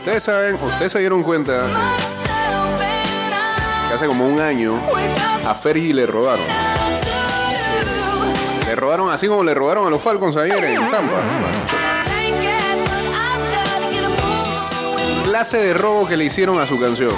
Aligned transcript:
Ustedes 0.00 0.22
saben, 0.22 0.54
ustedes 0.54 0.92
se 0.92 0.98
dieron 0.98 1.22
cuenta 1.22 1.66
que 3.86 3.94
hace 3.94 4.06
como 4.06 4.26
un 4.26 4.40
año 4.40 4.72
a 5.46 5.54
Fergie 5.54 5.92
le 5.92 6.06
robaron. 6.06 6.46
Le 8.66 8.74
robaron 8.76 9.10
así 9.10 9.28
como 9.28 9.44
le 9.44 9.52
robaron 9.52 9.86
a 9.86 9.90
los 9.90 10.00
Falcons 10.00 10.38
ayer 10.38 10.64
en 10.64 10.90
Tampa. 10.90 11.20
Clase 15.24 15.58
de 15.58 15.74
robo 15.74 16.08
que 16.08 16.16
le 16.16 16.24
hicieron 16.24 16.58
a 16.58 16.66
su 16.66 16.80
canción. 16.80 17.12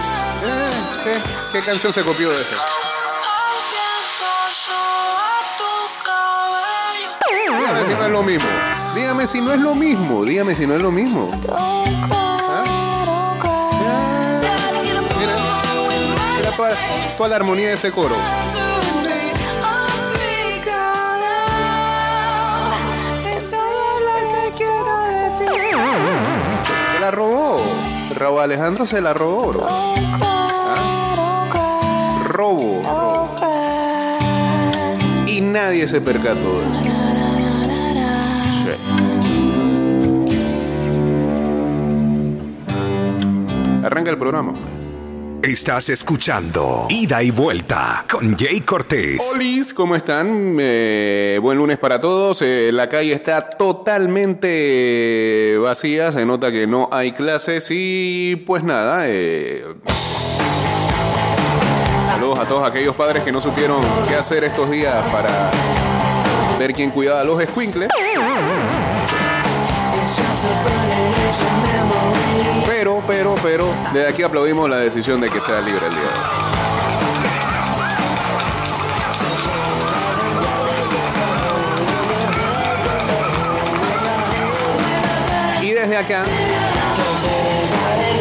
Eh, 1.06 1.20
¿Qué, 1.52 1.60
canción 1.60 1.92
se 1.92 2.02
copió 2.02 2.30
de 2.30 2.42
esta? 2.42 2.56
Dígame 7.56 7.86
si 7.86 7.94
no 7.94 8.04
es 8.04 8.10
lo 8.10 8.22
mismo. 8.24 8.48
Dígame 8.92 9.26
si 9.28 9.40
no 9.40 9.52
es 9.52 9.60
lo 9.60 9.75
mismo. 9.76 10.25
Dígame 10.25 10.54
si 10.57 10.67
no 10.67 10.75
es 10.75 10.82
lo 10.82 10.90
mismo. 10.90 11.30
Toda, 16.56 16.74
toda 17.16 17.29
la 17.29 17.36
armonía 17.36 17.68
de 17.68 17.74
ese 17.74 17.90
coro. 17.92 18.14
Se 26.93 27.00
la 27.00 27.10
robó. 27.10 27.60
Raúl 28.14 28.40
Alejandro 28.40 28.86
se 28.86 29.00
la 29.00 29.14
robó, 29.14 29.48
bro. 29.48 29.66
¿Ah? 29.68 29.94
Robo, 32.28 32.82
robo. 32.82 33.28
Y 35.27 35.41
nadie 35.41 35.88
se 35.88 36.00
percató 36.00 36.60
de 36.60 36.66
eso. 36.66 37.02
Arranca 43.84 44.10
el 44.10 44.18
programa. 44.18 44.52
Estás 45.42 45.88
escuchando 45.88 46.86
Ida 46.88 47.20
y 47.20 47.32
Vuelta 47.32 48.04
con 48.08 48.38
Jay 48.38 48.60
Cortés. 48.60 49.20
Olis, 49.34 49.74
¿cómo 49.74 49.96
están? 49.96 50.56
Eh, 50.60 51.40
buen 51.42 51.58
lunes 51.58 51.78
para 51.78 51.98
todos. 51.98 52.42
Eh, 52.42 52.70
la 52.72 52.88
calle 52.88 53.12
está 53.12 53.50
totalmente 53.50 54.46
vacía, 55.60 56.12
se 56.12 56.24
nota 56.24 56.52
que 56.52 56.68
no 56.68 56.88
hay 56.92 57.10
clases 57.10 57.66
y 57.70 58.36
pues 58.46 58.62
nada. 58.62 59.08
eh, 59.08 59.64
saludos 62.06 62.38
a 62.38 62.44
todos 62.44 62.68
aquellos 62.68 62.94
padres 62.94 63.24
que 63.24 63.32
no 63.32 63.40
supieron 63.40 63.80
qué 64.08 64.14
hacer 64.14 64.44
estos 64.44 64.70
días 64.70 64.94
para 65.10 65.50
ver 66.56 66.72
quién 66.72 66.90
cuidaba 66.90 67.22
a 67.22 67.24
los 67.24 67.40
escuincles. 67.40 67.88
Pero, 73.55 73.69
desde 73.92 74.08
aquí 74.08 74.22
aplaudimos 74.22 74.70
la 74.70 74.78
decisión 74.78 75.20
de 75.20 75.28
que 75.28 75.39
sea 75.39 75.61
libre 75.61 75.86
el 75.86 75.92
día 85.61 85.75
de 85.75 85.80
desde 85.83 85.97
acá 85.98 86.25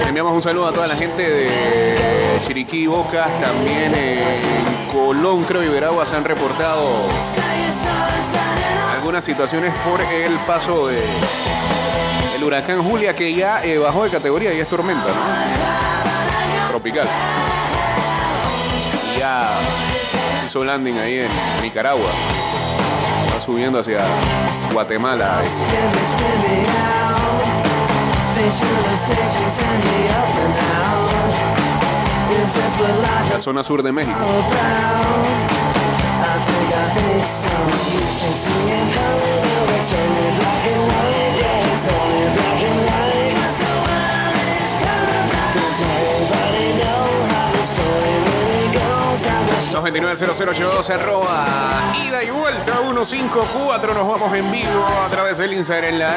enviamos 0.06 0.34
un 0.34 0.42
saludo 0.42 0.68
a 0.68 0.74
toda 0.74 0.88
la 0.88 0.98
gente 0.98 1.22
de 1.22 2.38
Chiriquí 2.46 2.88
Bocas, 2.88 3.30
también 3.40 3.96
en 3.96 4.92
Colón, 4.92 5.46
creo, 5.46 5.64
y 5.64 5.70
Veragua 5.70 6.06
se 6.06 6.18
han 6.18 6.26
reportado 6.26 6.86
algunas 8.98 9.24
situaciones 9.24 9.74
por 9.86 10.02
el 10.02 10.34
paso 10.46 10.88
de 10.88 11.02
el 12.42 12.48
huracán 12.48 12.82
Julia 12.82 13.16
que 13.16 13.36
ya 13.36 13.64
eh, 13.64 13.78
bajó 13.78 14.04
de 14.04 14.10
categoría 14.10 14.52
y 14.52 14.60
es 14.60 14.68
tormenta, 14.68 15.08
¿no? 15.08 16.70
Tropical. 16.70 17.08
Ya 19.20 19.48
hizo 20.48 20.64
landing 20.64 20.98
ahí 20.98 21.20
en 21.20 21.30
Nicaragua. 21.62 22.10
Va 23.36 23.40
subiendo 23.40 23.80
hacia 23.80 24.00
Guatemala. 24.74 25.44
La 33.30 33.42
zona 33.42 33.64
sur 33.64 33.84
de 33.84 33.92
México. 33.92 34.18
290082 49.82 50.90
arroba 50.90 51.94
ida 52.06 52.24
y 52.24 52.30
vuelta 52.30 52.74
154 52.84 53.94
nos 53.94 54.08
vamos 54.08 54.34
en 54.34 54.52
vivo 54.52 54.86
a 55.06 55.10
través 55.10 55.38
del 55.38 55.54
Instagram 55.54 55.94
Live 55.94 56.12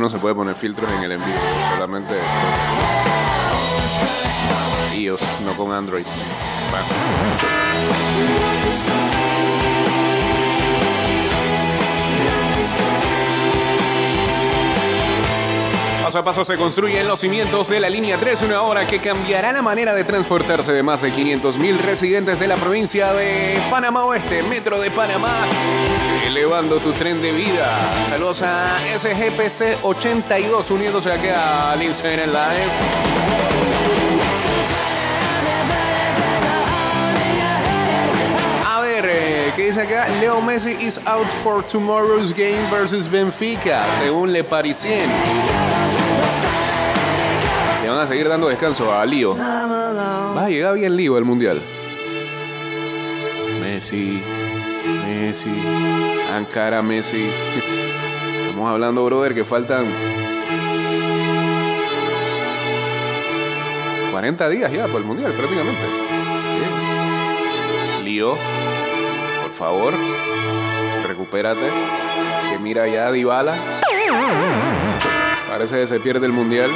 no 0.00 0.08
se 0.08 0.18
puede 0.18 0.34
poner 0.34 0.54
filtros 0.54 0.90
en 0.98 1.04
el 1.04 1.12
envío. 1.12 1.34
Solamente 1.74 2.14
iOS, 4.94 5.20
no 5.44 5.52
con 5.56 5.72
Android. 5.72 6.06
Paso 16.02 16.18
a 16.20 16.24
paso 16.24 16.44
se 16.44 16.56
construyen 16.56 17.08
los 17.08 17.18
cimientos 17.18 17.68
de 17.68 17.80
la 17.80 17.90
línea 17.90 18.16
3, 18.16 18.42
una 18.42 18.62
obra 18.62 18.86
que 18.86 19.00
cambiará 19.00 19.52
la 19.52 19.60
manera 19.60 19.92
de 19.92 20.04
transportarse 20.04 20.72
de 20.72 20.82
más 20.84 21.02
de 21.02 21.10
500 21.10 21.58
mil 21.58 21.78
residentes 21.80 22.38
de 22.38 22.46
la 22.46 22.56
provincia 22.56 23.12
de 23.12 23.58
Panamá 23.70 24.04
Oeste, 24.04 24.42
Metro 24.44 24.78
de 24.80 24.90
Panamá, 24.92 25.44
elevando 26.36 26.78
tu 26.80 26.92
tren 26.92 27.20
de 27.22 27.32
vida. 27.32 27.66
Saludos 28.10 28.42
a 28.42 28.76
SGPC 28.98 29.82
82 29.82 30.70
uniéndose 30.70 31.10
aquí 31.10 31.28
al 31.28 31.82
Instagram 31.82 32.28
Live. 32.28 32.70
A 38.66 38.80
ver, 38.82 39.06
eh, 39.08 39.52
¿qué 39.56 39.66
dice 39.68 39.80
acá? 39.80 40.08
Leo 40.20 40.42
Messi 40.42 40.76
is 40.78 41.00
out 41.06 41.26
for 41.42 41.64
tomorrow's 41.64 42.34
game 42.34 42.62
versus 42.70 43.10
Benfica, 43.10 43.86
según 44.02 44.30
Le 44.30 44.44
Parisien. 44.44 45.08
Le 47.82 47.88
van 47.88 48.00
a 48.00 48.06
seguir 48.06 48.28
dando 48.28 48.48
descanso 48.48 48.94
a 48.94 49.06
Lío. 49.06 49.34
Va 49.38 50.44
a 50.44 50.48
llegar 50.50 50.74
bien 50.74 50.94
Lío 50.94 51.16
al 51.16 51.24
Mundial. 51.24 51.62
Messi, 53.62 54.22
Messi, 54.86 55.50
Ankara 56.32 56.82
Messi. 56.82 57.28
Estamos 58.46 58.70
hablando, 58.70 59.04
brother, 59.04 59.34
que 59.34 59.44
faltan 59.44 59.86
40 64.12 64.48
días 64.48 64.72
ya 64.72 64.86
para 64.86 64.98
el 64.98 65.04
Mundial, 65.04 65.32
prácticamente. 65.32 65.82
Sí. 67.98 68.04
Lío, 68.04 68.36
por 69.42 69.52
favor, 69.52 69.94
recupérate. 71.06 71.70
Que 72.50 72.58
mira 72.58 72.86
ya 72.88 73.10
Dybala. 73.10 73.56
Parece 75.48 75.76
que 75.76 75.86
se 75.86 76.00
pierde 76.00 76.26
el 76.26 76.32
mundial. 76.32 76.70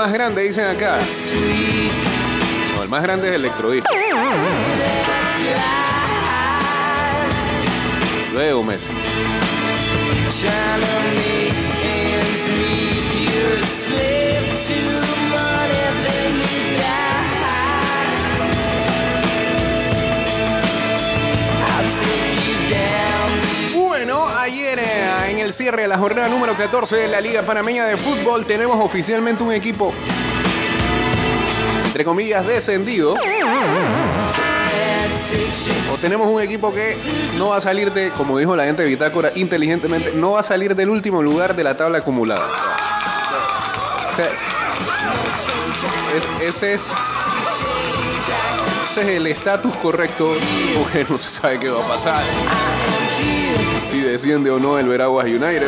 Más 0.00 0.12
grande, 0.14 0.42
dicen 0.44 0.64
acá. 0.64 0.98
No, 2.74 2.82
el 2.82 2.88
más 2.88 3.02
grande 3.02 3.28
es 3.28 3.34
Electroid. 3.34 3.82
Luego 8.32 8.62
Messi. 8.62 8.86
Ayer 24.50 24.80
eh, 24.80 25.30
en 25.30 25.38
el 25.38 25.52
cierre 25.52 25.82
de 25.82 25.88
la 25.88 25.96
jornada 25.96 26.26
número 26.28 26.56
14 26.56 26.96
de 26.96 27.06
la 27.06 27.20
Liga 27.20 27.42
Panameña 27.42 27.84
de 27.84 27.96
Fútbol 27.96 28.44
tenemos 28.46 28.76
oficialmente 28.80 29.44
un 29.44 29.52
equipo, 29.52 29.92
entre 31.86 32.04
comillas, 32.04 32.44
descendido. 32.44 33.14
O 35.92 35.96
tenemos 36.00 36.28
un 36.28 36.40
equipo 36.40 36.72
que 36.72 36.96
no 37.38 37.50
va 37.50 37.58
a 37.58 37.60
salir 37.60 37.92
de, 37.92 38.10
como 38.10 38.38
dijo 38.38 38.56
la 38.56 38.64
gente 38.64 38.82
de 38.82 38.88
Bitácora, 38.88 39.30
inteligentemente, 39.36 40.12
no 40.16 40.32
va 40.32 40.40
a 40.40 40.42
salir 40.42 40.74
del 40.74 40.90
último 40.90 41.22
lugar 41.22 41.54
de 41.54 41.62
la 41.62 41.76
tabla 41.76 41.98
acumulada. 41.98 42.44
Ese 46.42 46.74
es. 46.74 46.90
Ese 48.90 49.00
es 49.02 49.06
el 49.06 49.28
estatus 49.28 49.76
correcto, 49.76 50.34
porque 50.76 51.06
no 51.08 51.18
se 51.18 51.30
sabe 51.30 51.60
qué 51.60 51.70
va 51.70 51.84
a 51.84 51.86
pasar. 51.86 52.24
Si 53.90 53.98
desciende 53.98 54.52
o 54.52 54.60
no 54.60 54.78
el 54.78 54.86
Veraguas 54.86 55.26
United. 55.26 55.66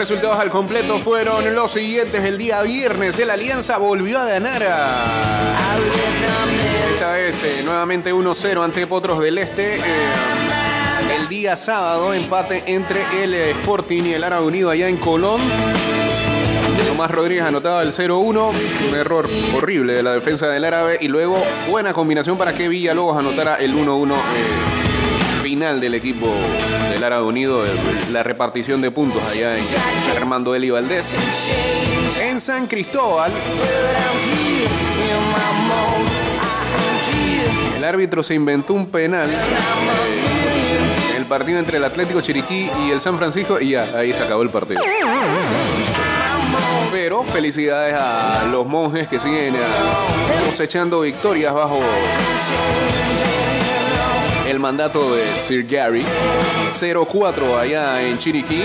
Resultados 0.00 0.38
al 0.38 0.48
completo 0.48 0.98
fueron 0.98 1.54
los 1.54 1.72
siguientes. 1.72 2.24
El 2.24 2.38
día 2.38 2.62
viernes, 2.62 3.18
el 3.18 3.28
Alianza 3.28 3.76
volvió 3.76 4.18
a 4.18 4.24
ganar. 4.24 4.62
Esta 6.94 7.12
vez 7.12 7.44
eh, 7.44 7.62
nuevamente 7.66 8.10
1-0 8.10 8.64
ante 8.64 8.86
Potros 8.86 9.22
del 9.22 9.36
Este. 9.36 9.76
Eh, 9.76 9.80
el 11.18 11.28
día 11.28 11.54
sábado, 11.54 12.14
empate 12.14 12.62
entre 12.68 13.02
el 13.22 13.34
eh, 13.34 13.50
Sporting 13.50 14.04
y 14.04 14.14
el 14.14 14.24
Árabe 14.24 14.46
Unido 14.46 14.70
allá 14.70 14.88
en 14.88 14.96
Colón. 14.96 15.42
Tomás 16.88 17.10
Rodríguez 17.10 17.44
anotaba 17.44 17.82
el 17.82 17.92
0-1, 17.92 18.52
un 18.88 18.94
error 18.96 19.28
horrible 19.54 19.92
de 19.92 20.02
la 20.02 20.14
defensa 20.14 20.48
del 20.48 20.64
árabe 20.64 20.96
y 20.98 21.08
luego 21.08 21.36
buena 21.68 21.92
combinación 21.92 22.38
para 22.38 22.54
que 22.54 22.68
Villalobos 22.68 23.18
anotara 23.18 23.56
el 23.56 23.74
1-1 23.74 24.14
eh, 24.14 24.79
final 25.50 25.80
del 25.80 25.96
equipo 25.96 26.32
del 26.92 27.02
Árabe 27.02 27.24
Unido, 27.24 27.66
eh, 27.66 27.68
la 28.12 28.22
repartición 28.22 28.80
de 28.80 28.92
puntos 28.92 29.20
allá 29.32 29.58
en 29.58 29.64
Armando 30.16 30.54
Eli 30.54 30.70
Valdés. 30.70 31.16
En 32.20 32.40
San 32.40 32.68
Cristóbal, 32.68 33.32
el 37.76 37.84
árbitro 37.84 38.22
se 38.22 38.34
inventó 38.34 38.74
un 38.74 38.86
penal 38.92 39.28
eh, 39.28 39.34
en 41.10 41.16
el 41.16 41.26
partido 41.26 41.58
entre 41.58 41.78
el 41.78 41.84
Atlético 41.84 42.20
Chiriquí 42.20 42.70
y 42.86 42.92
el 42.92 43.00
San 43.00 43.18
Francisco 43.18 43.60
y 43.60 43.70
ya, 43.70 43.88
ahí 43.96 44.12
se 44.12 44.22
acabó 44.22 44.42
el 44.44 44.50
partido. 44.50 44.80
Pero 46.92 47.24
felicidades 47.24 47.96
a 47.98 48.44
los 48.48 48.68
monjes 48.68 49.08
que 49.08 49.18
siguen 49.18 49.56
eh, 49.56 49.58
cosechando 50.48 51.00
victorias 51.00 51.52
bajo 51.52 51.80
el 54.50 54.58
mandato 54.58 55.14
de 55.14 55.22
Sir 55.36 55.64
Gary. 55.64 56.04
0-4 56.72 57.56
allá 57.56 58.02
en 58.02 58.18
Chiriquí. 58.18 58.62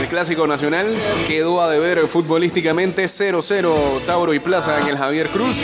El 0.00 0.06
clásico 0.06 0.46
nacional 0.46 0.86
quedó 1.26 1.60
a 1.60 1.68
deber 1.68 2.06
futbolísticamente 2.06 3.06
0-0 3.06 4.06
Tauro 4.06 4.32
y 4.32 4.38
Plaza 4.38 4.80
en 4.80 4.86
el 4.86 4.96
Javier 4.96 5.28
Cruz. 5.28 5.56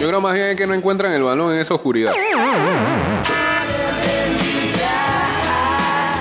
Yo 0.00 0.08
creo 0.08 0.20
más 0.20 0.34
bien 0.34 0.56
que 0.56 0.68
no 0.68 0.74
encuentran 0.74 1.12
el 1.14 1.24
balón 1.24 1.52
en 1.52 1.58
esa 1.58 1.74
oscuridad. 1.74 2.12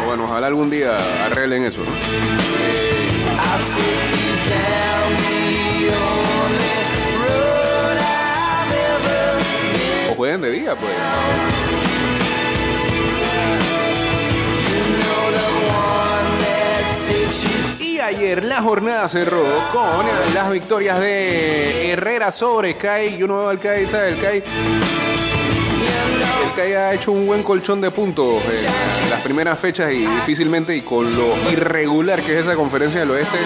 Bueno, 0.07 0.23
ojalá 0.23 0.47
algún 0.47 0.71
día 0.71 0.95
arreglen 1.25 1.65
eso, 1.65 1.81
¿no? 1.81 3.24
O 10.09 10.15
jueguen 10.15 10.41
de 10.41 10.51
día, 10.51 10.75
pues. 10.75 10.91
Y 17.79 17.99
ayer 17.99 18.43
la 18.43 18.61
jornada 18.61 19.07
cerró 19.07 19.43
con 19.71 20.05
las 20.33 20.49
victorias 20.51 20.99
de 20.99 21.91
Herrera 21.91 22.31
sobre 22.31 22.75
CAI. 22.75 23.17
Yo 23.17 23.27
no 23.27 23.37
veo 23.37 23.49
al 23.49 23.59
CAI, 23.59 23.83
está 23.83 24.07
el 24.07 24.19
CAI. 24.19 24.43
El 26.55 26.61
CAI 26.61 26.73
ha 26.73 26.93
hecho 26.93 27.11
un 27.11 27.25
buen 27.25 27.43
colchón 27.43 27.81
de 27.81 27.91
puntos 27.91 28.41
en 28.47 29.09
las 29.09 29.21
primeras 29.21 29.59
fechas 29.59 29.91
y 29.91 30.05
difícilmente 30.07 30.73
y 30.73 30.83
con 30.83 31.13
lo 31.13 31.35
irregular 31.51 32.21
que 32.21 32.39
es 32.39 32.45
esa 32.45 32.55
conferencia 32.55 33.01
del 33.01 33.11
oeste. 33.11 33.37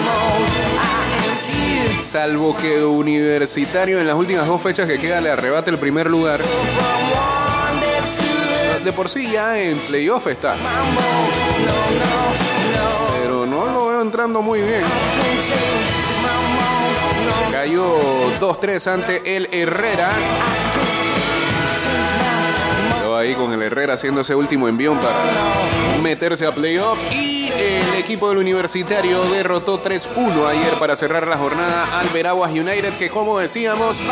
Salvo 2.00 2.56
que 2.56 2.84
Universitario 2.84 3.98
en 3.98 4.06
las 4.06 4.14
últimas 4.14 4.46
dos 4.46 4.62
fechas 4.62 4.86
que 4.86 5.00
queda 5.00 5.20
le 5.20 5.28
arrebate 5.30 5.70
el 5.70 5.78
primer 5.78 6.08
lugar. 6.08 6.40
De 8.84 8.92
por 8.92 9.08
sí 9.08 9.28
ya 9.28 9.58
en 9.58 9.76
playoff 9.78 10.28
está. 10.28 10.54
Pero 13.20 13.44
no 13.44 13.66
lo 13.66 13.86
veo 13.88 14.02
entrando 14.02 14.40
muy 14.40 14.60
bien. 14.62 14.84
Cayó 17.50 17.98
2-3 18.38 18.86
ante 18.86 19.36
el 19.36 19.48
Herrera. 19.50 20.10
Ahí 23.20 23.34
con 23.34 23.52
el 23.52 23.60
Herrera 23.60 23.92
haciendo 23.92 24.22
ese 24.22 24.34
último 24.34 24.66
envión 24.66 24.96
para 24.98 25.14
meterse 26.02 26.46
a 26.46 26.54
playoff. 26.54 26.98
Y 27.12 27.50
el 27.52 27.98
equipo 27.98 28.30
del 28.30 28.38
Universitario 28.38 29.22
derrotó 29.24 29.82
3-1 29.82 30.46
ayer 30.46 30.72
para 30.78 30.96
cerrar 30.96 31.28
la 31.28 31.36
jornada 31.36 32.00
al 32.00 32.08
Veraguas 32.08 32.50
United, 32.50 32.94
que 32.98 33.10
como 33.10 33.38
decíamos, 33.38 34.02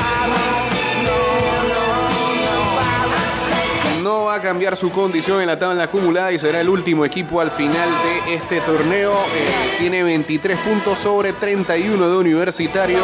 no 4.02 4.24
va 4.24 4.34
a 4.34 4.40
cambiar 4.42 4.76
su 4.76 4.90
condición 4.90 5.40
en 5.40 5.46
la 5.46 5.58
tabla 5.58 5.84
acumulada 5.84 6.30
y 6.30 6.38
será 6.38 6.60
el 6.60 6.68
último 6.68 7.06
equipo 7.06 7.40
al 7.40 7.50
final 7.50 7.88
de 8.26 8.34
este 8.34 8.60
torneo. 8.60 9.12
Eh, 9.12 9.76
tiene 9.78 10.02
23 10.02 10.58
puntos 10.58 10.98
sobre 10.98 11.32
31 11.32 12.10
de 12.10 12.16
Universitario. 12.18 13.00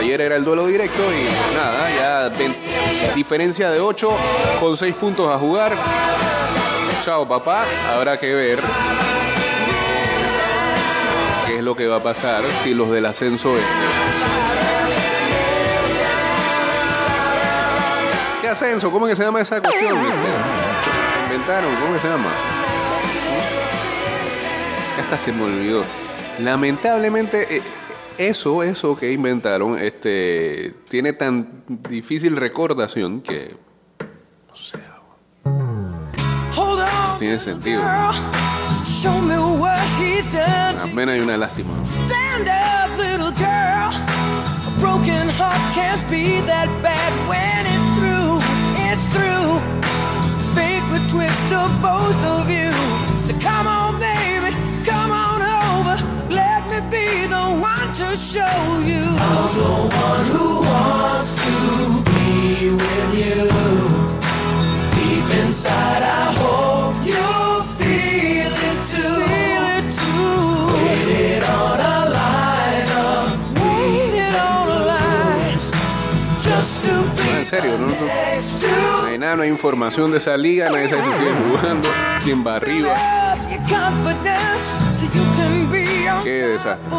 Ayer 0.00 0.18
era 0.22 0.36
el 0.36 0.44
duelo 0.44 0.66
directo 0.66 1.02
y 1.12 1.54
nada, 1.54 1.90
ya 1.90 3.14
diferencia 3.14 3.70
de 3.70 3.80
8 3.80 4.08
con 4.58 4.74
6 4.74 4.94
puntos 4.94 5.28
a 5.28 5.38
jugar. 5.38 5.76
Chao 7.04 7.28
papá, 7.28 7.64
habrá 7.94 8.16
que 8.16 8.34
ver 8.34 8.60
qué 11.46 11.56
es 11.58 11.62
lo 11.62 11.76
que 11.76 11.86
va 11.86 11.96
a 11.96 12.02
pasar 12.02 12.42
si 12.62 12.72
los 12.72 12.90
del 12.90 13.04
ascenso... 13.04 13.52
¿Qué 18.40 18.48
ascenso? 18.48 18.90
¿Cómo 18.90 19.06
que 19.06 19.14
se 19.14 19.22
llama 19.22 19.42
esa 19.42 19.60
cuestión? 19.60 19.98
Inventaron, 21.24 21.76
¿cómo 21.76 21.92
que 21.92 21.98
se 22.00 22.08
llama? 22.08 22.30
Esta 24.98 25.18
se 25.18 25.30
me 25.30 25.44
olvidó. 25.44 25.84
Lamentablemente, 26.38 27.56
eh, 27.58 27.62
eso, 28.20 28.62
eso 28.62 28.94
que 28.96 29.12
inventaron, 29.12 29.78
este, 29.78 30.74
tiene 30.88 31.12
tan 31.14 31.64
difícil 31.88 32.36
recordación 32.36 33.22
que. 33.22 33.56
No 34.48 34.54
sé. 34.56 34.78
No 35.44 37.16
tiene 37.18 37.40
sentido. 37.40 37.80
Una 37.82 38.12
pena 40.94 41.16
y 41.16 41.20
una 41.20 41.36
lástima. 41.38 41.70
Stand 41.82 42.46
up, 42.48 42.90
little 42.98 43.32
girl. 43.32 43.90
A 44.66 44.70
broken 44.78 45.28
heart 45.30 45.60
can't 45.74 46.06
be 46.10 46.40
that 46.42 46.68
bad 46.82 47.12
when 47.26 47.66
it's 47.66 47.94
through. 47.96 48.42
It's 48.76 49.06
through. 49.14 49.58
Fate 50.54 50.82
would 50.90 51.08
twist 51.08 51.52
of 51.52 51.70
both 51.80 52.22
of 52.24 52.50
you. 52.50 52.70
So 53.26 53.32
come 53.40 53.66
on, 53.66 53.98
baby, 53.98 54.19
show 58.20 58.78
you. 58.84 59.02
I'm 59.28 59.48
the 59.56 59.72
one 60.04 60.24
who 60.32 60.60
wants 60.60 61.34
to 61.42 61.54
be 62.08 62.70
with 62.80 63.10
you. 63.22 63.42
Deep 64.96 65.28
inside, 65.42 66.02
I 66.02 66.32
hope 66.36 66.96
you. 67.08 67.40
en 77.40 77.46
serio, 77.46 77.78
¿no? 77.78 77.86
No, 77.86 79.06
hay 79.06 79.18
nada, 79.18 79.36
no 79.36 79.42
hay 79.42 79.48
información 79.48 80.10
de 80.10 80.18
esa 80.18 80.36
liga, 80.36 80.70
nadie 80.70 80.88
sabe 80.88 81.04
si 81.04 81.12
sigue 81.14 81.32
jugando, 81.50 81.88
quién 82.22 82.46
va 82.46 82.56
arriba. 82.56 82.94
Qué 86.22 86.30
desastre. 86.30 86.90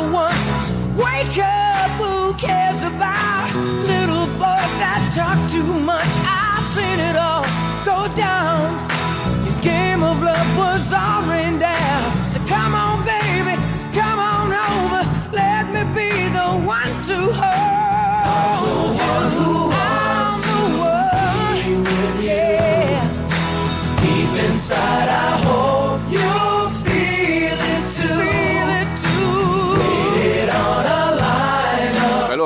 Wake 0.95 1.37
up, 1.39 1.91
who 2.01 2.33
cares 2.33 2.83
about 2.83 3.47
little 3.87 4.25
boy 4.35 4.61
that 4.81 5.01
talk 5.15 5.39
too 5.49 5.63
much? 5.63 6.11
I've 6.27 6.65
seen 6.67 6.99
it 6.99 7.15
all 7.15 7.45
go 7.85 8.13
down. 8.15 8.75
The 9.45 9.55
game 9.61 10.03
of 10.03 10.21
love 10.21 10.57
was 10.57 10.91
all 10.93 11.23
rained 11.23 11.61
down. 11.61 12.29
So 12.29 12.39
come 12.45 12.75
on, 12.75 13.05
baby, 13.05 13.55
come 13.93 14.19
on 14.19 14.51
over. 14.51 15.03
Let 15.31 15.67
me 15.71 15.83
be 15.95 16.11
the 16.27 16.49
one 16.67 16.93
to 17.09 17.17
hold. 17.39 18.67
The 18.67 19.03
one 19.03 19.31
who 19.31 19.61
inside. 24.51 25.09
I 25.09 25.40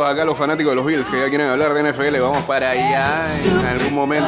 acá 0.08 0.26
los 0.26 0.38
fanáticos 0.38 0.72
de 0.72 0.76
los 0.76 0.86
Bills 0.86 1.10
que 1.10 1.20
ya 1.20 1.30
quieren 1.30 1.48
hablar 1.48 1.74
de 1.74 1.92
NFL. 1.92 2.20
Vamos 2.20 2.44
para 2.44 2.72
allá 2.72 3.26
en 3.44 3.66
algún 3.66 3.94
momento. 3.94 4.28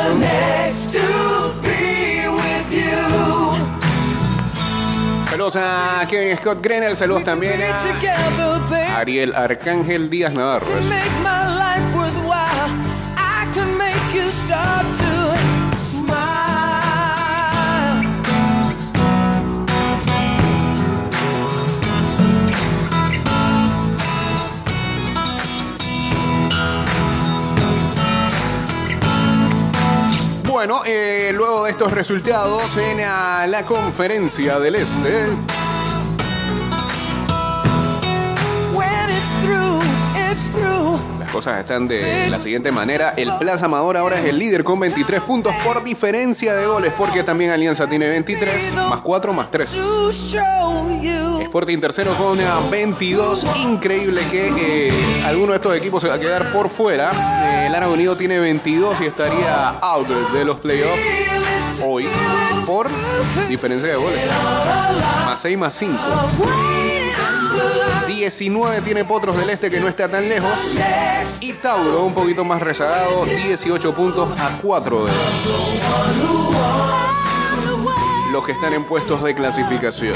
Saludos 5.29 5.55
a 5.57 6.05
Kevin 6.09 6.37
Scott 6.37 6.59
Grenell, 6.61 6.95
saludos 6.95 7.23
también 7.23 7.61
a 7.61 8.97
Ariel 8.97 9.35
Arcángel 9.35 10.09
Díaz 10.09 10.33
Navarro. 10.33 10.67
Bueno, 30.57 30.81
eh, 30.87 31.29
luego 31.35 31.65
de 31.65 31.69
estos 31.69 31.93
resultados 31.93 32.77
en 32.77 32.97
la 32.97 33.63
conferencia 33.63 34.57
del 34.59 34.73
Este. 34.73 35.56
Cosas 41.37 41.59
están 41.59 41.87
de 41.87 42.31
la 42.31 42.39
siguiente 42.39 42.71
manera. 42.71 43.13
El 43.15 43.31
Plaza 43.37 43.67
Amador 43.67 43.95
ahora 43.95 44.17
es 44.17 44.25
el 44.25 44.39
líder 44.39 44.63
con 44.63 44.79
23 44.79 45.21
puntos 45.21 45.53
por 45.63 45.83
diferencia 45.83 46.55
de 46.55 46.65
goles, 46.65 46.91
porque 46.97 47.21
también 47.21 47.51
Alianza 47.51 47.87
tiene 47.87 48.09
23, 48.09 48.73
más 48.89 49.01
4, 49.01 49.33
más 49.33 49.51
3. 49.51 49.77
Sporting 51.41 51.79
tercero 51.79 52.15
con 52.15 52.39
22. 52.71 53.45
Increíble 53.57 54.21
que 54.31 54.87
eh, 54.87 55.23
alguno 55.27 55.51
de 55.51 55.57
estos 55.57 55.77
equipos 55.77 56.01
se 56.01 56.07
va 56.07 56.15
a 56.15 56.19
quedar 56.19 56.51
por 56.51 56.71
fuera. 56.71 57.11
Eh, 57.45 57.67
el 57.67 57.71
Lara 57.71 57.87
Unido 57.87 58.17
tiene 58.17 58.39
22 58.39 58.99
y 59.01 59.05
estaría 59.05 59.77
out 59.79 60.07
de 60.07 60.43
los 60.43 60.59
playoffs 60.59 60.99
hoy 61.83 62.07
por 62.65 62.89
diferencia 63.47 63.89
de 63.89 63.95
goles. 63.95 64.19
Más 65.23 65.39
6 65.39 65.55
más 65.55 65.75
5. 65.75 65.99
19 68.17 68.81
tiene 68.81 69.05
Potros 69.05 69.37
del 69.37 69.49
Este 69.51 69.69
que 69.69 69.79
no 69.79 69.87
está 69.87 70.09
tan 70.09 70.27
lejos. 70.27 70.51
Y 71.39 71.53
Tauro 71.53 72.03
un 72.03 72.13
poquito 72.13 72.43
más 72.43 72.61
rezagado, 72.61 73.25
18 73.25 73.93
puntos 73.93 74.29
a 74.41 74.57
4 74.61 75.05
de 75.05 75.11
los 78.31 78.45
que 78.45 78.51
están 78.51 78.73
en 78.73 78.83
puestos 78.85 79.23
de 79.23 79.35
clasificación. 79.35 80.15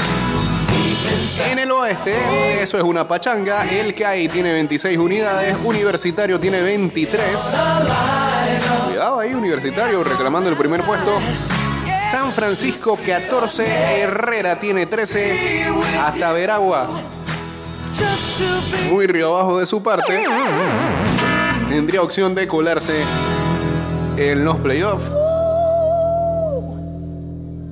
En 1.48 1.60
el 1.60 1.70
oeste, 1.70 2.60
eso 2.60 2.76
es 2.76 2.82
una 2.82 3.06
pachanga. 3.06 3.62
El 3.70 3.94
CAI 3.94 4.28
tiene 4.28 4.52
26 4.52 4.98
unidades, 4.98 5.56
Universitario 5.62 6.40
tiene 6.40 6.60
23. 6.60 7.24
Cuidado 8.88 9.20
ahí, 9.20 9.32
Universitario 9.32 10.02
reclamando 10.02 10.50
el 10.50 10.56
primer 10.56 10.82
puesto. 10.82 11.20
San 12.10 12.32
Francisco 12.32 12.98
14, 13.06 14.02
Herrera 14.02 14.58
tiene 14.58 14.86
13, 14.86 15.66
hasta 16.04 16.32
Veragua 16.32 16.88
muy 18.90 19.06
río 19.06 19.34
abajo 19.34 19.58
de 19.58 19.66
su 19.66 19.82
parte, 19.82 20.24
tendría 21.68 22.02
opción 22.02 22.34
de 22.34 22.46
colarse 22.46 23.02
en 24.16 24.44
los 24.44 24.56
playoffs. 24.56 25.08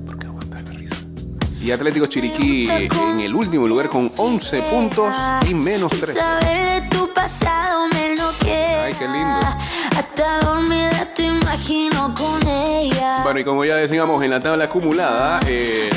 ¿Por 0.05 0.17
qué 0.19 0.27
aguantas 0.27 0.63
la 0.63 0.71
risa? 0.71 0.95
Y 1.61 1.71
Atlético 1.71 2.05
Chiriquí 2.07 2.67
en 2.69 3.19
el 3.19 3.35
último 3.35 3.67
lugar 3.67 3.89
con 3.89 4.11
11 4.15 4.61
puntos 4.63 5.13
y 5.47 5.53
menos 5.53 5.91
13. 5.91 6.19
Ay, 8.85 8.93
qué 8.97 9.07
lindo. 9.07 9.39
Hasta 9.97 10.39
dormida 10.39 11.07
te 11.15 11.23
imagino 11.23 12.13
con 12.15 12.41
ella. 12.47 12.60
Bueno, 13.23 13.39
y 13.39 13.43
como 13.43 13.65
ya 13.65 13.75
decíamos 13.75 14.23
en 14.23 14.31
la 14.31 14.39
tabla 14.39 14.65
acumulada, 14.65 15.39
eh, 15.47 15.89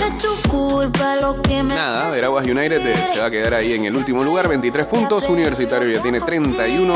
nada, 1.65 2.11
Veraguas 2.11 2.47
United 2.47 2.87
eh, 2.87 3.07
se 3.13 3.19
va 3.19 3.27
a 3.27 3.31
quedar 3.31 3.55
ahí 3.55 3.73
en 3.73 3.85
el 3.85 3.97
último 3.97 4.23
lugar, 4.23 4.49
23 4.49 4.87
puntos. 4.87 5.29
Universitario 5.29 5.91
ya 5.91 6.03
tiene 6.03 6.21
31. 6.21 6.95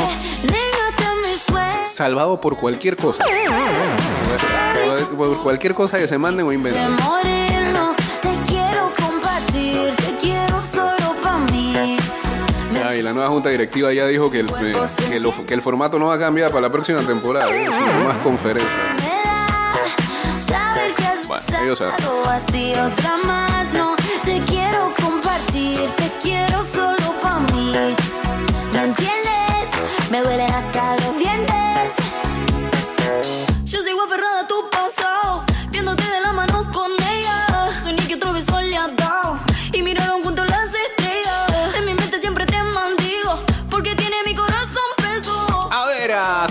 Salvado 1.86 2.40
por 2.40 2.56
cualquier 2.56 2.96
cosa. 2.96 3.24
Por 5.16 5.42
cualquier 5.42 5.74
cosa 5.74 5.98
que 5.98 6.06
se 6.06 6.18
manden 6.18 6.46
o 6.46 6.52
inventen. 6.52 6.96
y 12.94 13.02
la 13.02 13.12
nueva 13.12 13.28
junta 13.28 13.48
directiva 13.50 13.92
ya 13.92 14.06
dijo 14.06 14.30
que 14.30 14.40
el, 14.40 14.48
eh, 14.48 14.72
que, 15.46 15.54
el 15.54 15.62
formato 15.62 15.98
no 15.98 16.06
va 16.06 16.14
a 16.14 16.18
cambiar 16.18 16.50
para 16.50 16.62
la 16.62 16.72
próxima 16.72 17.00
temporada. 17.00 17.50
¿eh? 17.54 17.68
Más 18.04 18.18
conferencia. 18.18 18.97
Ellos 21.62 21.78
saben. 21.78 21.94
otra 22.78 23.16
más, 23.24 23.72
no 23.74 23.94
te 24.24 24.40
quiero 24.44 24.92
compartir, 25.00 25.88
te 25.96 26.10
quiero 26.22 26.62
solo 26.62 27.14
para 27.22 27.40
mí. 27.40 27.72
¿Me 28.72 28.84
entiendes? 28.84 29.68
Me 30.10 30.20
a 30.46 30.62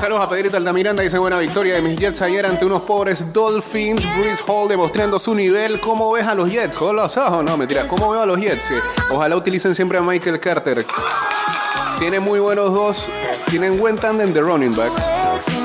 Saludos 0.08 0.26
a 0.26 0.30
Pedrito 0.30 0.56
Altamiranda. 0.56 1.04
Dice 1.04 1.18
buena 1.18 1.38
victoria 1.38 1.76
de 1.76 1.82
mis 1.82 2.00
Jets 2.00 2.22
ayer 2.22 2.46
ante 2.46 2.64
unos 2.64 2.84
pobres 2.84 3.34
Dolphins. 3.34 4.08
Bruce 4.18 4.42
Hall 4.48 4.70
demostrando 4.70 5.20
su 5.20 5.36
nivel. 5.36 5.82
¿Cómo 5.82 6.10
ves 6.14 6.26
a 6.26 6.34
los 6.34 6.50
Jets? 6.50 6.78
¿Con 6.78 6.96
los 6.96 7.18
ojos? 7.18 7.44
No, 7.44 7.58
mentira. 7.58 7.86
¿Cómo 7.88 8.12
veo 8.12 8.22
a 8.22 8.26
los 8.26 8.40
Jets? 8.40 8.70
Ojalá 9.12 9.36
utilicen 9.36 9.76
siempre 9.76 9.98
a 9.98 10.02
Michael 10.02 10.40
Carter. 10.40 10.86
Tiene 12.00 12.22
muy 12.22 12.40
buenos 12.40 12.74
dos. 12.74 13.04
Tienen 13.50 13.78
buen 13.78 13.98
tandem 13.98 14.32
de 14.32 14.40
running 14.40 14.74
backs. 14.74 15.04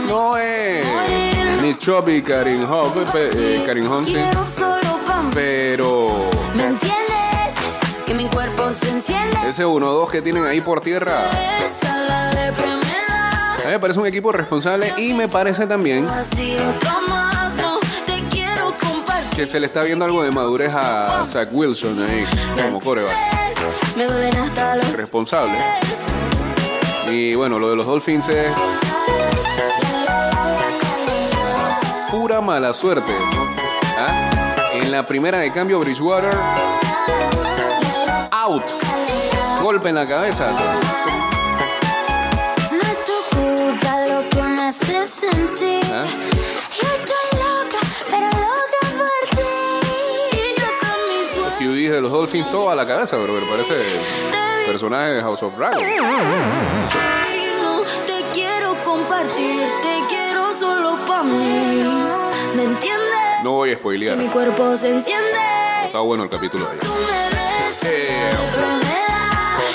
No 0.09 0.37
es 0.37 0.85
ni 1.63 1.79
Chubby 1.79 2.15
y 2.15 2.23
Karim 2.23 2.69
Hunt. 2.69 2.97
Eh, 3.15 3.63
Karim 3.65 3.89
Hunt, 3.89 4.09
sí. 4.09 4.17
Pero 5.35 6.17
¿Me 6.57 6.65
entiendes? 6.65 7.07
Que 8.05 8.13
mi 8.15 8.25
cuerpo 8.27 8.73
se 8.73 8.89
enciende. 8.89 9.37
ese 9.49 9.65
1-2 9.65 10.11
que 10.11 10.21
tienen 10.21 10.45
ahí 10.47 10.61
por 10.61 10.81
tierra. 10.81 11.31
A 13.63 13.67
mí 13.67 13.73
me 13.73 13.79
parece 13.79 14.01
un 14.01 14.07
equipo 14.07 14.33
responsable 14.33 14.93
y 14.99 15.13
me 15.13 15.29
parece 15.29 15.67
también 15.67 16.07
que 19.37 19.47
se 19.47 19.59
le 19.59 19.67
está 19.67 19.83
viendo 19.83 20.05
algo 20.05 20.23
de 20.23 20.31
madurez 20.31 20.73
a 20.75 21.25
Zach 21.25 21.49
Wilson 21.53 22.03
ahí 22.03 22.25
como 22.63 22.81
coreback. 22.81 23.17
Responsable. 24.97 25.55
Y 27.11 27.35
bueno, 27.35 27.59
lo 27.59 27.71
de 27.71 27.77
los 27.77 27.87
Dolphins 27.87 28.29
es 28.29 28.53
pura 32.11 32.41
mala 32.41 32.75
suerte. 32.75 33.13
¿Ah? 33.99 34.31
En 34.75 34.91
la 34.91 35.07
primera 35.07 35.39
de 35.39 35.51
cambio, 35.53 35.81
Bridgewater, 35.81 36.35
out. 38.31 38.65
Golpe 39.63 39.89
en 39.89 39.95
la 39.95 40.07
cabeza. 40.07 40.51
Sentir. 45.05 45.81
¿Ah? 45.91 46.07
Yo 46.07 46.89
estoy 46.89 47.39
loca, 47.39 47.79
pero 48.07 48.27
loca 48.27 48.81
por 48.99 49.37
ti. 49.37 49.53
Y 50.33 50.61
yo 50.61 50.69
con 51.59 51.75
de 51.75 52.01
los 52.01 52.13
Dolphins, 52.13 52.51
todo 52.51 52.71
a 52.71 52.75
la 52.75 52.87
cabeza, 52.87 53.17
pero 53.21 53.33
me 53.33 53.47
parece 53.47 53.75
personaje 54.67 55.15
de 55.15 55.21
House 55.23 55.43
of 55.43 55.57
Dragon. 55.57 55.83
no 57.63 57.81
te 58.07 58.23
quiero 58.33 58.75
compartir. 58.85 59.63
Te 59.83 60.03
quiero 60.09 60.53
solo 60.55 60.99
para 61.07 61.25
mí. 61.25 61.85
¿Me 62.55 62.65
entiendes? 62.65 63.43
No 63.43 63.53
voy 63.53 63.73
a 63.73 63.75
spoilear. 63.77 64.17
Mi 64.17 64.29
cuerpo 64.29 64.77
se 64.77 64.91
enciende. 64.91 65.39
Está 65.87 66.01
bueno 66.01 66.25
el 66.25 66.31
capítulo 66.31 66.67
de 66.67 66.79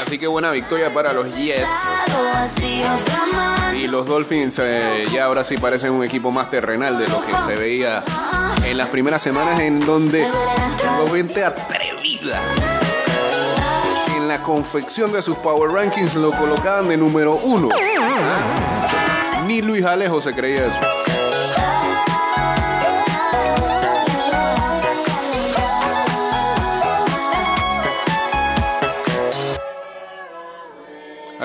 así 0.08 0.18
que 0.18 0.28
buena 0.28 0.52
victoria 0.52 0.94
para 0.94 1.12
los 1.12 1.36
Jets. 1.36 1.68
Y 3.78 3.88
los 3.88 4.08
Dolphins 4.08 4.60
eh, 4.60 5.06
ya 5.12 5.26
ahora 5.26 5.44
sí 5.44 5.58
parecen 5.58 5.92
un 5.92 6.04
equipo 6.04 6.32
más 6.32 6.50
terrenal 6.50 6.98
de 6.98 7.08
lo 7.08 7.22
que 7.22 7.32
se 7.46 7.56
veía 7.56 8.04
en 8.66 8.78
las 8.78 8.90
primeras 8.90 9.22
semanas 9.22 9.60
en 9.60 9.80
donde 9.86 10.28
los 11.00 11.14
gente 11.14 11.44
atrevida 11.44 12.42
en 14.16 14.28
la 14.28 14.42
confección 14.42 15.12
de 15.12 15.22
sus 15.22 15.36
Power 15.38 15.72
Rankings 15.72 16.16
lo 16.16 16.32
colocaban 16.32 16.90
de 16.90 16.98
número 16.98 17.36
uno. 17.36 17.70
¿Ah? 18.10 19.44
Ni 19.46 19.62
Luis 19.62 19.86
Alejo 19.86 20.20
se 20.22 20.34
creía 20.34 20.66
eso. 20.68 20.97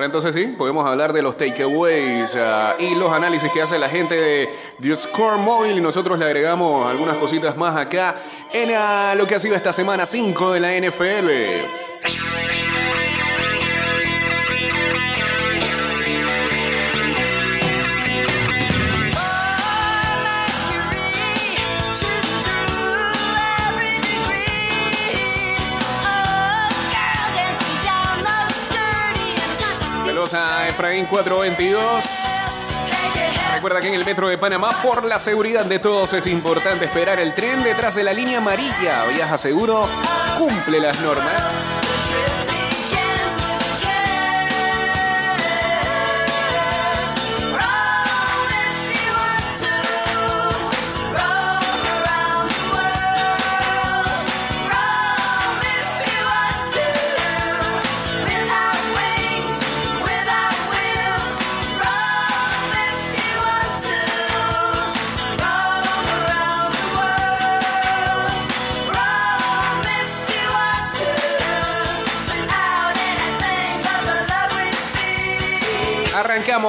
Entonces 0.04 0.34
sí, 0.34 0.54
podemos 0.56 0.86
hablar 0.86 1.12
de 1.12 1.22
los 1.22 1.36
takeaways 1.36 2.36
ah, 2.36 2.74
y 2.78 2.94
los 2.94 3.12
análisis 3.12 3.50
que 3.52 3.62
hace 3.62 3.78
la 3.78 3.88
gente 3.88 4.14
de 4.14 4.48
The 4.80 4.96
Score 4.96 5.38
Mobile 5.38 5.76
y 5.76 5.80
nosotros 5.80 6.18
le 6.18 6.24
agregamos 6.24 6.90
algunas 6.90 7.16
cositas 7.16 7.56
más 7.56 7.76
acá 7.76 8.16
en 8.52 8.70
ah, 8.76 9.14
lo 9.16 9.26
que 9.26 9.34
ha 9.34 9.38
sido 9.38 9.54
esta 9.54 9.72
semana 9.72 10.06
5 10.06 10.52
de 10.52 10.60
la 10.60 10.72
NFL. 10.78 11.81
422. 31.12 32.04
Recuerda 33.54 33.80
que 33.82 33.88
en 33.88 33.94
el 33.94 34.04
metro 34.06 34.28
de 34.28 34.38
Panamá, 34.38 34.70
por 34.82 35.04
la 35.04 35.18
seguridad 35.18 35.66
de 35.66 35.78
todos, 35.78 36.14
es 36.14 36.26
importante 36.26 36.86
esperar 36.86 37.20
el 37.20 37.34
tren 37.34 37.62
detrás 37.62 37.94
de 37.94 38.02
la 38.02 38.14
línea 38.14 38.38
amarilla. 38.38 39.04
Viaja 39.04 39.36
seguro, 39.36 39.86
cumple 40.38 40.80
las 40.80 40.98
normas. 41.02 41.81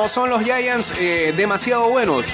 Son 0.10 0.27
los 0.27 0.41
Giants 0.41 0.91
eh, 0.99 1.34
demasiado 1.38 1.88
buenos. 1.89 2.25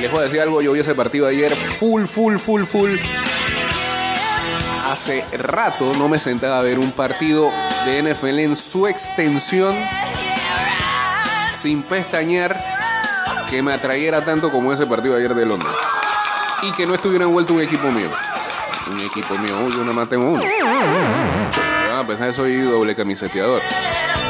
Les 0.00 0.10
voy 0.10 0.20
a 0.20 0.22
decir 0.24 0.40
algo, 0.40 0.60
yo 0.60 0.72
vi 0.72 0.80
ese 0.80 0.96
partido 0.96 1.28
ayer 1.28 1.54
full, 1.54 2.06
full, 2.06 2.38
full, 2.38 2.64
full. 2.64 2.98
Hace 4.90 5.24
rato 5.38 5.92
no 5.96 6.08
me 6.08 6.18
sentaba 6.18 6.58
a 6.58 6.62
ver 6.62 6.78
un 6.80 6.90
partido 6.90 7.50
de 7.86 8.02
NFL 8.02 8.38
en 8.40 8.56
su 8.56 8.88
extensión 8.88 9.76
sin 11.56 11.84
pestañear 11.84 12.60
que 13.48 13.62
me 13.62 13.72
atrayera 13.72 14.24
tanto 14.24 14.50
como 14.50 14.72
ese 14.72 14.84
partido 14.84 15.16
ayer 15.16 15.34
de 15.34 15.46
Londres. 15.46 15.72
Y 16.62 16.72
que 16.72 16.84
no 16.84 16.94
estuviera 16.94 17.24
envuelto 17.24 17.54
un 17.54 17.60
equipo 17.60 17.92
mío. 17.92 18.08
Un 18.90 19.00
equipo 19.00 19.38
mío, 19.38 19.68
yo 19.70 19.80
nada 19.82 19.92
más 19.92 20.08
tengo 20.08 20.30
uno. 20.30 20.42
Ah, 21.92 22.00
a 22.00 22.06
pesar 22.06 22.26
de 22.26 22.32
que 22.32 22.36
soy 22.36 22.56
doble 22.56 22.94
camiseteador. 22.96 23.62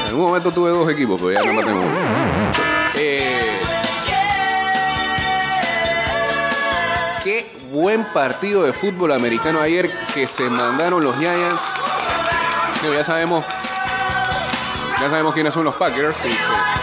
En 0.03 0.09
algún 0.11 0.27
momento 0.27 0.53
tuve 0.53 0.71
dos 0.71 0.91
equipos, 0.93 1.19
pero 1.21 1.33
ya 1.33 1.41
tengo 1.41 1.81
uno. 1.81 2.64
Eh, 2.97 3.59
qué 7.25 7.47
buen 7.73 8.05
partido 8.05 8.63
de 8.63 8.73
fútbol 8.73 9.13
americano 9.13 9.61
ayer 9.61 9.91
que 10.15 10.27
se 10.27 10.45
mandaron 10.45 11.03
los 11.03 11.17
Giants. 11.17 11.63
Ya 12.93 13.03
sabemos. 13.03 13.45
Ya 15.01 15.09
sabemos 15.09 15.35
quiénes 15.35 15.55
son 15.55 15.65
los 15.65 15.75
Packers. 15.75 16.17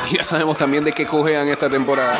Y, 0.09 0.15
ya 0.15 0.23
sabemos 0.23 0.57
también 0.57 0.83
de 0.83 0.91
qué 0.91 1.05
cojean 1.05 1.47
esta 1.47 1.69
temporada. 1.69 2.13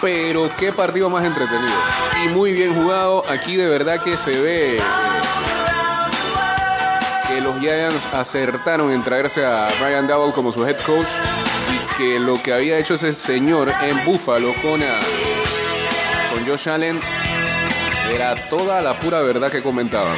Pero 0.00 0.50
qué 0.58 0.72
partido 0.72 1.10
más 1.10 1.24
entretenido. 1.24 1.76
Y 2.24 2.28
muy 2.28 2.52
bien 2.52 2.74
jugado. 2.74 3.22
Aquí 3.28 3.56
de 3.56 3.66
verdad 3.66 4.02
que 4.02 4.16
se 4.16 4.40
ve 4.40 4.82
que 7.28 7.40
los 7.40 7.58
Giants 7.60 8.06
acertaron 8.12 8.90
en 8.90 9.02
traerse 9.04 9.44
a 9.44 9.68
Brian 9.80 10.06
Double 10.08 10.32
como 10.32 10.50
su 10.50 10.66
head 10.66 10.78
coach. 10.84 11.06
Que 11.96 12.18
lo 12.18 12.42
que 12.42 12.52
había 12.52 12.78
hecho 12.78 12.94
ese 12.94 13.12
señor 13.12 13.70
en 13.82 14.04
Buffalo 14.04 14.54
con, 14.62 14.82
ah, 14.82 15.00
con 16.32 16.46
Josh 16.46 16.68
Allen 16.68 17.00
era 18.14 18.34
toda 18.34 18.80
la 18.80 18.98
pura 18.98 19.20
verdad 19.20 19.50
que 19.50 19.62
comentaban. 19.62 20.16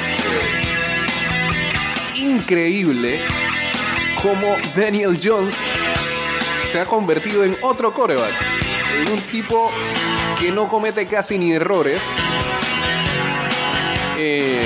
Increíble 2.14 3.20
cómo 4.22 4.56
Daniel 4.76 5.18
Jones 5.22 5.56
se 6.70 6.80
ha 6.80 6.86
convertido 6.86 7.44
en 7.44 7.56
otro 7.62 7.92
coreback. 7.92 8.32
En 8.96 9.12
un 9.12 9.20
tipo 9.20 9.70
que 10.38 10.50
no 10.50 10.68
comete 10.68 11.06
casi 11.06 11.36
ni 11.38 11.52
errores. 11.52 12.00
Eh, 14.16 14.64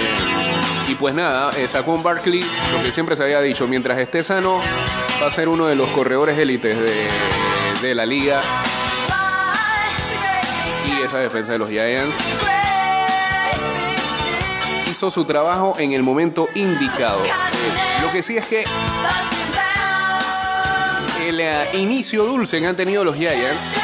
pues 0.99 1.15
nada, 1.15 1.53
eh, 1.59 1.69
Saquon 1.69 2.03
Barkley, 2.03 2.45
lo 2.73 2.83
que 2.83 2.91
siempre 2.91 3.17
se 3.17 3.23
había 3.23 3.41
dicho, 3.41 3.67
mientras 3.67 3.99
esté 3.99 4.23
sano, 4.25 4.61
va 5.23 5.27
a 5.27 5.31
ser 5.31 5.49
uno 5.49 5.67
de 5.67 5.75
los 5.75 5.91
corredores 5.91 6.39
élites 6.39 6.79
de, 6.79 7.09
de 7.87 7.95
la 7.95 8.07
liga. 8.07 8.41
Y 10.87 11.03
esa 11.03 11.19
defensa 11.19 11.53
de 11.53 11.59
los 11.59 11.69
Giants 11.69 12.15
hizo 14.91 15.11
su 15.11 15.25
trabajo 15.25 15.77
en 15.79 15.93
el 15.93 16.03
momento 16.03 16.49
indicado. 16.55 17.23
Eh, 17.25 17.31
lo 18.03 18.13
que 18.13 18.23
sí 18.23 18.37
es 18.37 18.47
que 18.47 18.65
el 21.27 21.41
eh, 21.41 21.69
inicio 21.75 22.25
dulce 22.25 22.61
que 22.61 22.67
han 22.67 22.77
tenido 22.77 23.05
los 23.05 23.17
Giants 23.17 23.77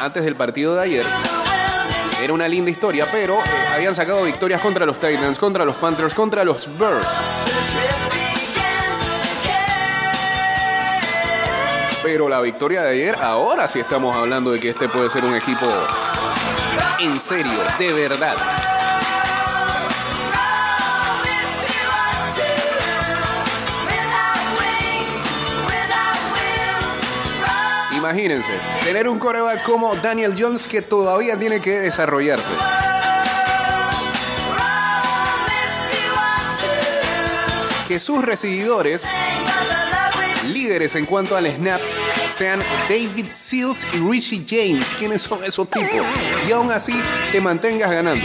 antes 0.00 0.24
del 0.24 0.34
partido 0.34 0.74
de 0.74 0.82
ayer 0.82 1.06
era 2.26 2.34
una 2.34 2.48
linda 2.48 2.72
historia, 2.72 3.06
pero 3.12 3.34
eh, 3.38 3.42
habían 3.72 3.94
sacado 3.94 4.24
victorias 4.24 4.60
contra 4.60 4.84
los 4.84 4.98
Titans, 4.98 5.38
contra 5.38 5.64
los 5.64 5.76
Panthers, 5.76 6.12
contra 6.12 6.42
los 6.44 6.68
Bears. 6.76 7.06
Pero 12.02 12.28
la 12.28 12.40
victoria 12.40 12.82
de 12.82 12.90
ayer, 12.90 13.16
ahora 13.22 13.68
sí 13.68 13.78
estamos 13.78 14.16
hablando 14.16 14.50
de 14.50 14.58
que 14.58 14.70
este 14.70 14.88
puede 14.88 15.08
ser 15.08 15.24
un 15.24 15.36
equipo 15.36 15.66
en 16.98 17.20
serio, 17.20 17.60
de 17.78 17.92
verdad. 17.92 18.34
Imagínense, 28.08 28.52
tener 28.84 29.08
un 29.08 29.18
coreback 29.18 29.64
como 29.64 29.96
Daniel 29.96 30.36
Jones 30.38 30.68
que 30.68 30.80
todavía 30.80 31.36
tiene 31.36 31.60
que 31.60 31.80
desarrollarse. 31.80 32.52
Que 37.88 37.98
sus 37.98 38.24
recibidores, 38.24 39.08
líderes 40.52 40.94
en 40.94 41.04
cuanto 41.04 41.36
al 41.36 41.52
snap, 41.52 41.80
sean 42.32 42.60
David 42.88 43.26
Seals 43.32 43.84
y 43.92 43.98
Richie 43.98 44.44
James. 44.48 44.86
¿Quiénes 44.96 45.22
son 45.22 45.42
esos 45.42 45.68
tipos? 45.68 46.06
Y 46.48 46.52
aún 46.52 46.70
así 46.70 47.02
te 47.32 47.40
mantengas 47.40 47.90
ganando. 47.90 48.24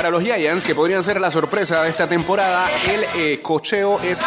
Para 0.00 0.08
los 0.08 0.24
Giants, 0.24 0.64
que 0.64 0.74
podrían 0.74 1.02
ser 1.02 1.20
la 1.20 1.30
sorpresa 1.30 1.82
de 1.82 1.90
esta 1.90 2.08
temporada, 2.08 2.66
el 2.88 3.04
eh, 3.16 3.40
cocheo 3.42 4.00
es 4.00 4.22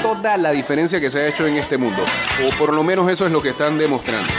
toda 0.00 0.38
la 0.38 0.50
diferencia 0.50 0.98
que 0.98 1.10
se 1.10 1.20
ha 1.20 1.26
hecho 1.28 1.46
en 1.46 1.56
este 1.56 1.76
mundo. 1.76 2.02
O 2.46 2.56
por 2.56 2.72
lo 2.72 2.82
menos 2.82 3.06
eso 3.10 3.26
es 3.26 3.30
lo 3.30 3.42
que 3.42 3.50
están 3.50 3.76
demostrando. 3.76 4.32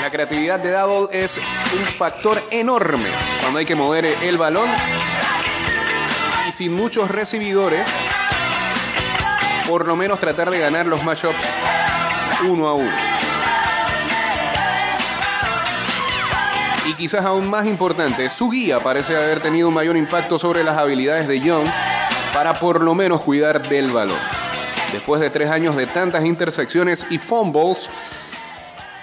La 0.00 0.10
creatividad 0.10 0.60
de 0.60 0.70
Double 0.70 1.08
es 1.12 1.36
un 1.36 1.86
factor 1.88 2.42
enorme 2.50 3.10
cuando 3.42 3.58
hay 3.58 3.66
que 3.66 3.74
mover 3.74 4.06
el 4.06 4.38
balón 4.38 4.70
y 6.48 6.52
sin 6.52 6.72
muchos 6.72 7.10
recibidores, 7.10 7.86
por 9.68 9.86
lo 9.86 9.94
menos 9.96 10.18
tratar 10.18 10.50
de 10.50 10.58
ganar 10.58 10.86
los 10.86 11.04
matchups 11.04 11.36
uno 12.48 12.68
a 12.68 12.74
uno. 12.74 12.90
Y 16.86 16.94
quizás 16.94 17.24
aún 17.24 17.50
más 17.50 17.66
importante, 17.66 18.30
su 18.30 18.48
guía 18.48 18.80
parece 18.80 19.14
haber 19.14 19.40
tenido 19.40 19.68
un 19.68 19.74
mayor 19.74 19.96
impacto 19.96 20.38
sobre 20.38 20.64
las 20.64 20.78
habilidades 20.78 21.28
de 21.28 21.40
Jones 21.40 21.72
para 22.32 22.54
por 22.54 22.82
lo 22.82 22.94
menos 22.94 23.20
cuidar 23.20 23.68
del 23.68 23.90
balón. 23.90 24.18
Después 24.92 25.20
de 25.20 25.28
tres 25.28 25.50
años 25.50 25.76
de 25.76 25.86
tantas 25.86 26.24
intersecciones 26.24 27.06
y 27.10 27.18
fumbles, 27.18 27.90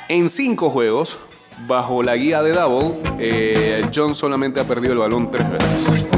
en 0.08 0.32
cinco 0.32 0.72
juegos, 0.72 1.20
bajo 1.68 2.02
la 2.02 2.16
guía 2.16 2.42
de 2.42 2.54
Double, 2.54 3.04
eh, 3.20 3.88
Jones 3.94 4.18
solamente 4.18 4.60
ha 4.60 4.64
perdido 4.64 4.94
el 4.94 5.00
balón 5.00 5.30
tres 5.30 5.48
veces. 5.52 6.15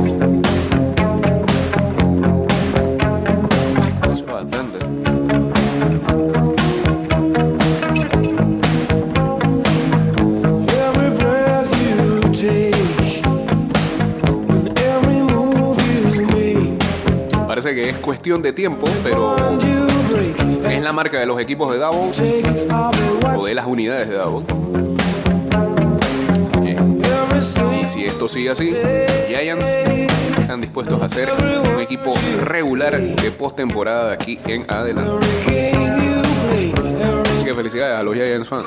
Es 17.90 17.98
cuestión 17.98 18.42
de 18.42 18.52
tiempo, 18.54 18.88
pero 19.04 19.36
es 20.70 20.82
la 20.82 20.92
marca 20.92 21.20
de 21.20 21.26
los 21.26 21.40
equipos 21.40 21.72
de 21.72 21.80
be 21.80 21.86
o 23.36 23.46
de 23.46 23.54
las 23.54 23.66
unidades 23.66 24.10
de 24.10 24.16
Double. 24.16 24.46
Eh, 26.66 26.78
single 27.42 27.88
Si 27.88 28.06
esto 28.06 28.28
sigue 28.28 28.50
así, 28.50 28.76
Giants 29.30 29.68
están 30.40 30.60
dispuestos 30.60 31.02
a 31.02 31.08
ser 31.08 31.32
un 31.32 31.80
equipo 31.80 32.14
regular 32.44 33.00
de 33.00 33.32
postemporada 33.32 34.10
de 34.10 34.14
aquí 34.16 34.40
en 34.46 34.70
adelante. 34.70 35.26
Así 37.24 37.46
que 37.46 37.56
felicidades 37.56 38.00
a 38.00 38.04
los 38.04 38.16
Giants 38.16 38.50
fans. 38.50 38.66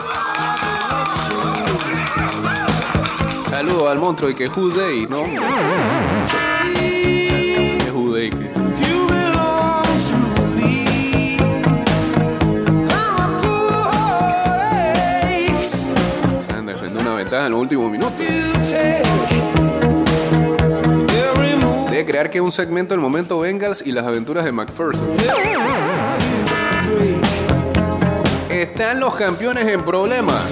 Saludos 3.51 3.91
al 3.91 3.99
monstruo 3.99 4.31
y 4.31 4.35
que 4.35 4.49
Who 4.49 4.69
Day, 4.71 5.07
¿no? 5.07 5.25
En 17.47 17.53
los 17.53 17.61
últimos 17.61 17.91
minutos. 17.91 18.19
Debe 21.91 22.07
crear 22.07 22.31
que 22.31 22.41
un 22.41 22.53
segmento 22.53 22.95
del 22.95 23.01
momento 23.01 23.41
Bengals 23.41 23.83
y 23.85 23.93
las 23.93 24.07
aventuras 24.07 24.45
de 24.45 24.53
McPherson. 24.53 25.09
Están 28.49 29.01
los 29.01 29.15
campeones 29.15 29.67
en 29.67 29.83
problemas. 29.83 30.45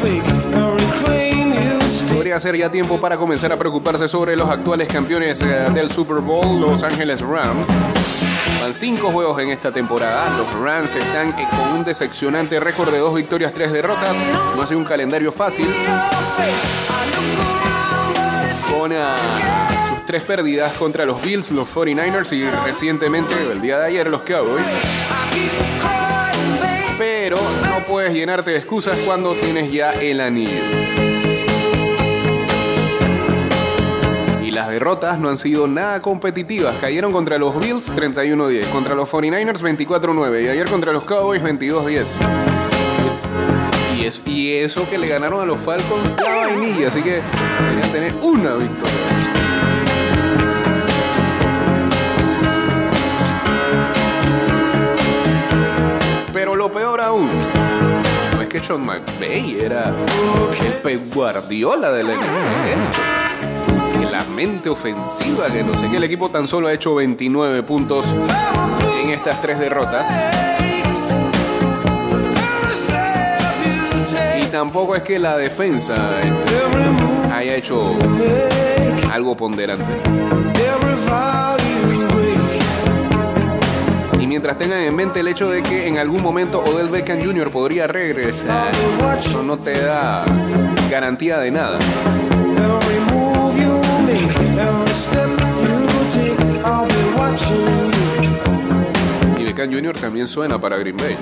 Podría 2.12 2.40
ser 2.40 2.56
ya 2.56 2.70
tiempo 2.70 3.00
para 3.00 3.16
comenzar 3.16 3.52
a 3.52 3.56
preocuparse 3.56 4.08
sobre 4.08 4.36
los 4.36 4.48
actuales 4.48 4.88
campeones 4.88 5.42
eh, 5.42 5.70
del 5.74 5.90
Super 5.90 6.18
Bowl, 6.18 6.60
Los 6.60 6.82
Ángeles 6.82 7.20
Rams. 7.20 7.68
Van 8.60 8.74
cinco 8.74 9.10
juegos 9.10 9.40
en 9.40 9.50
esta 9.50 9.70
temporada. 9.70 10.36
Los 10.36 10.52
Rams 10.52 10.94
están 10.94 11.30
eh, 11.30 11.46
con 11.50 11.78
un 11.78 11.84
decepcionante 11.84 12.58
récord 12.58 12.90
de 12.90 12.98
dos 12.98 13.14
victorias, 13.14 13.52
tres 13.54 13.72
derrotas. 13.72 14.16
No 14.56 14.62
ha 14.62 14.66
sido 14.66 14.78
un 14.78 14.84
calendario 14.84 15.30
fácil. 15.30 15.66
Con 18.70 18.92
sus 19.88 20.06
tres 20.06 20.22
pérdidas 20.24 20.72
contra 20.74 21.04
los 21.04 21.22
Bills, 21.22 21.50
los 21.52 21.68
49ers 21.68 22.32
y 22.32 22.44
recientemente, 22.66 23.34
el 23.50 23.60
día 23.60 23.78
de 23.78 23.86
ayer, 23.86 24.06
los 24.08 24.22
Cowboys. 24.22 24.68
Pero 26.98 27.36
no 27.36 27.84
puedes 27.86 28.12
llenarte 28.12 28.50
de 28.50 28.58
excusas 28.58 28.98
cuando 29.06 29.34
tienes 29.34 29.70
ya 29.70 29.92
el 29.92 30.20
anillo. 30.20 31.37
Las 34.58 34.68
derrotas 34.70 35.20
no 35.20 35.28
han 35.28 35.36
sido 35.36 35.68
nada 35.68 36.02
competitivas. 36.02 36.74
Cayeron 36.80 37.12
contra 37.12 37.38
los 37.38 37.56
Bills 37.60 37.90
31-10, 37.92 38.66
contra 38.72 38.96
los 38.96 39.08
49ers 39.08 39.62
24-9 39.62 40.42
y 40.44 40.48
ayer 40.48 40.68
contra 40.68 40.92
los 40.92 41.04
Cowboys 41.04 41.40
22-10. 41.40 42.18
Y, 43.96 44.04
es- 44.04 44.20
y 44.26 44.54
eso 44.54 44.88
que 44.90 44.98
le 44.98 45.06
ganaron 45.06 45.40
a 45.40 45.44
los 45.44 45.60
Falcons 45.60 46.10
la 46.20 46.34
vainilla, 46.46 46.88
así 46.88 47.02
que 47.02 47.22
deberían 47.60 47.92
tener 47.92 48.14
una 48.20 48.54
victoria. 48.54 48.94
Pero 56.32 56.54
lo 56.54 56.70
peor 56.70 57.00
aún, 57.00 57.28
no 58.34 58.42
es 58.42 58.48
que 58.48 58.62
Sean 58.62 58.84
McVay 58.84 59.58
era 59.60 59.88
el 60.64 60.72
Pep 60.74 61.12
Guardiola 61.14 61.90
de 61.90 62.04
la 62.04 62.12
NFL. 62.14 63.17
La 64.10 64.24
mente 64.24 64.68
ofensiva, 64.68 65.46
que 65.46 65.62
no 65.62 65.76
sé 65.76 65.88
qué, 65.90 65.98
el 65.98 66.04
equipo 66.04 66.28
tan 66.30 66.48
solo 66.48 66.68
ha 66.68 66.72
hecho 66.72 66.94
29 66.94 67.62
puntos 67.62 68.06
en 69.02 69.10
estas 69.10 69.40
tres 69.42 69.58
derrotas. 69.58 70.06
Y 74.40 74.46
tampoco 74.46 74.96
es 74.96 75.02
que 75.02 75.18
la 75.18 75.36
defensa 75.36 76.22
este, 76.22 77.32
haya 77.32 77.54
hecho 77.54 77.94
algo 79.12 79.36
ponderante. 79.36 79.84
Y 84.20 84.26
mientras 84.26 84.58
tengan 84.58 84.80
en 84.80 84.96
mente 84.96 85.20
el 85.20 85.28
hecho 85.28 85.50
de 85.50 85.62
que 85.62 85.86
en 85.86 85.98
algún 85.98 86.22
momento 86.22 86.60
Odell 86.60 86.88
Beckham 86.88 87.22
Jr. 87.24 87.50
podría 87.50 87.86
regresar, 87.86 88.72
no 89.44 89.58
te 89.58 89.78
da 89.80 90.24
garantía 90.90 91.38
de 91.38 91.50
nada. 91.50 91.78
Y 99.36 99.44
Beckham 99.44 99.72
Jr. 99.72 99.98
también 99.98 100.28
suena 100.28 100.60
para 100.60 100.76
Green 100.76 100.96
Bay. 100.96 101.16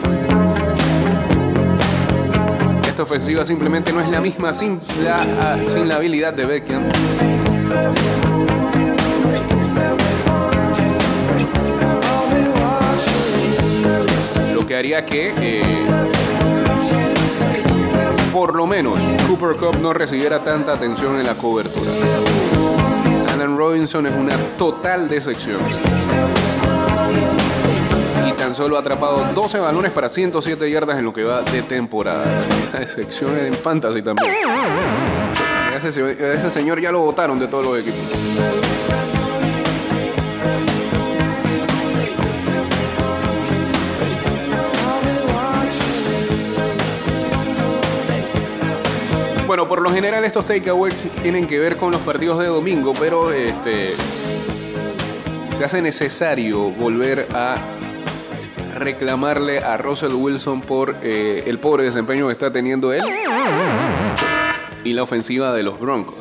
Esta 2.88 3.02
ofensiva 3.02 3.44
simplemente 3.44 3.92
no 3.92 4.00
es 4.00 4.09
la 4.09 4.20
misma 4.20 4.52
sin 4.52 4.81
la, 5.05 5.59
sin 5.66 5.88
la 5.88 5.96
habilidad 5.96 6.33
de 6.33 6.46
Beckham. 6.46 6.83
Lo 14.55 14.66
que 14.66 14.76
haría 14.76 15.05
que 15.05 15.35
eh, 15.38 15.62
por 18.33 18.55
lo 18.55 18.66
menos 18.66 19.00
Cooper 19.26 19.57
Cup 19.57 19.81
no 19.81 19.92
recibiera 19.92 20.44
tanta 20.44 20.74
atención 20.74 21.18
en 21.18 21.26
la 21.26 21.35
cobertura. 21.35 21.90
Robinson 23.57 24.07
es 24.07 24.14
una 24.14 24.37
total 24.59 25.09
decepción. 25.09 25.59
Y 28.29 28.33
tan 28.33 28.55
solo 28.55 28.77
ha 28.77 28.81
atrapado 28.81 29.25
12 29.35 29.59
balones 29.59 29.92
para 29.92 30.09
107 30.09 30.71
yardas 30.71 30.99
en 30.99 31.05
lo 31.05 31.12
que 31.12 31.25
va 31.25 31.42
de 31.42 31.62
temporada. 31.62 32.25
Una 32.71 32.81
decepción 32.81 33.37
en 33.38 33.55
fantasy 33.55 34.03
también. 34.03 34.33
Ese, 35.77 35.92
se- 35.92 36.35
ese 36.35 36.51
señor 36.51 36.81
ya 36.81 36.90
lo 36.92 37.01
votaron 37.03 37.38
de 37.38 37.49
todos 37.49 37.64
los 37.64 37.79
equipos. 37.79 38.01
Bueno, 49.57 49.71
por 49.71 49.81
lo 49.81 49.88
general 49.88 50.23
estos 50.27 50.45
takeaways 50.45 51.07
tienen 51.23 51.47
que 51.47 51.59
ver 51.59 51.79
con 51.79 51.90
los 51.90 52.03
partidos 52.03 52.38
de 52.40 52.45
domingo, 52.45 52.92
pero 53.01 53.33
este 53.33 53.88
se 55.57 55.64
hace 55.64 55.81
necesario 55.81 56.73
volver 56.73 57.27
a 57.33 57.57
reclamarle 58.75 59.61
a 59.61 59.79
Russell 59.79 60.12
Wilson 60.12 60.61
por 60.61 60.97
eh, 61.03 61.45
el 61.47 61.59
pobre 61.59 61.85
desempeño 61.85 62.27
que 62.27 62.33
está 62.33 62.53
teniendo 62.53 62.92
él 62.92 63.03
y 64.85 64.92
la 64.92 65.03
ofensiva 65.03 65.55
de 65.55 65.62
los 65.62 65.81
Broncos. 65.81 66.19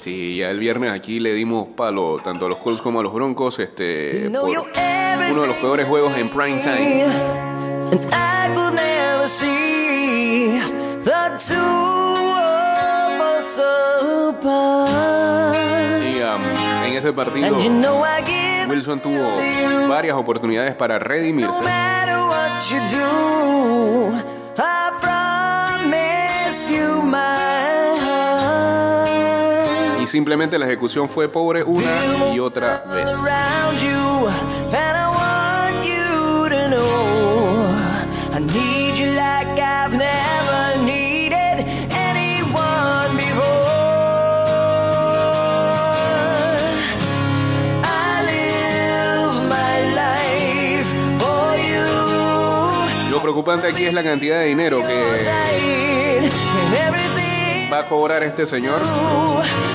Sí, 0.00 0.36
ya 0.38 0.48
el 0.48 0.58
viernes 0.58 0.92
aquí 0.92 1.20
le 1.20 1.34
dimos 1.34 1.68
palo 1.76 2.16
tanto 2.24 2.46
a 2.46 2.48
los 2.48 2.56
Colts 2.56 2.80
como 2.80 3.00
a 3.00 3.02
los 3.02 3.12
Broncos 3.12 3.58
este, 3.58 4.30
por 4.30 4.48
uno 4.48 5.42
de 5.42 5.46
los 5.46 5.56
peores 5.56 5.86
juegos 5.86 6.16
en 6.16 6.30
prime 6.30 6.62
time. 6.62 8.33
See 9.34 10.60
the 11.02 11.22
two 11.38 11.56
of 11.56 13.20
us 13.20 13.58
apart. 14.30 15.56
Y 16.04 16.20
um, 16.20 16.42
en 16.86 16.92
ese 16.94 17.12
partido 17.12 17.46
And 17.46 17.60
you 17.62 17.70
know 17.70 18.04
I 18.04 18.22
give 18.24 18.68
Wilson 18.68 19.00
tuvo 19.00 19.36
varias 19.88 20.16
oportunidades 20.16 20.74
para 20.74 20.98
redimirse. 20.98 21.60
no 21.60 21.66
matter 21.66 22.18
what 22.18 22.70
you 22.70 22.78
do. 22.90 24.14
I 24.56 24.92
promise 25.00 26.70
you 26.70 27.02
my 27.02 27.96
heart. 28.00 29.10
Y 30.02 30.06
simplemente 30.06 30.58
la 30.58 30.66
ejecución 30.66 31.08
fue 31.08 31.28
pobre 31.28 31.64
una 31.64 31.90
y 32.34 32.38
otra 32.38 32.84
vez. 32.86 33.10
Preocupante 53.44 53.68
aquí 53.68 53.84
es 53.84 53.92
la 53.92 54.02
cantidad 54.02 54.38
de 54.38 54.46
dinero 54.46 54.80
que 54.80 56.20
va 57.70 57.80
a 57.80 57.86
cobrar 57.86 58.22
este 58.22 58.46
señor. 58.46 58.80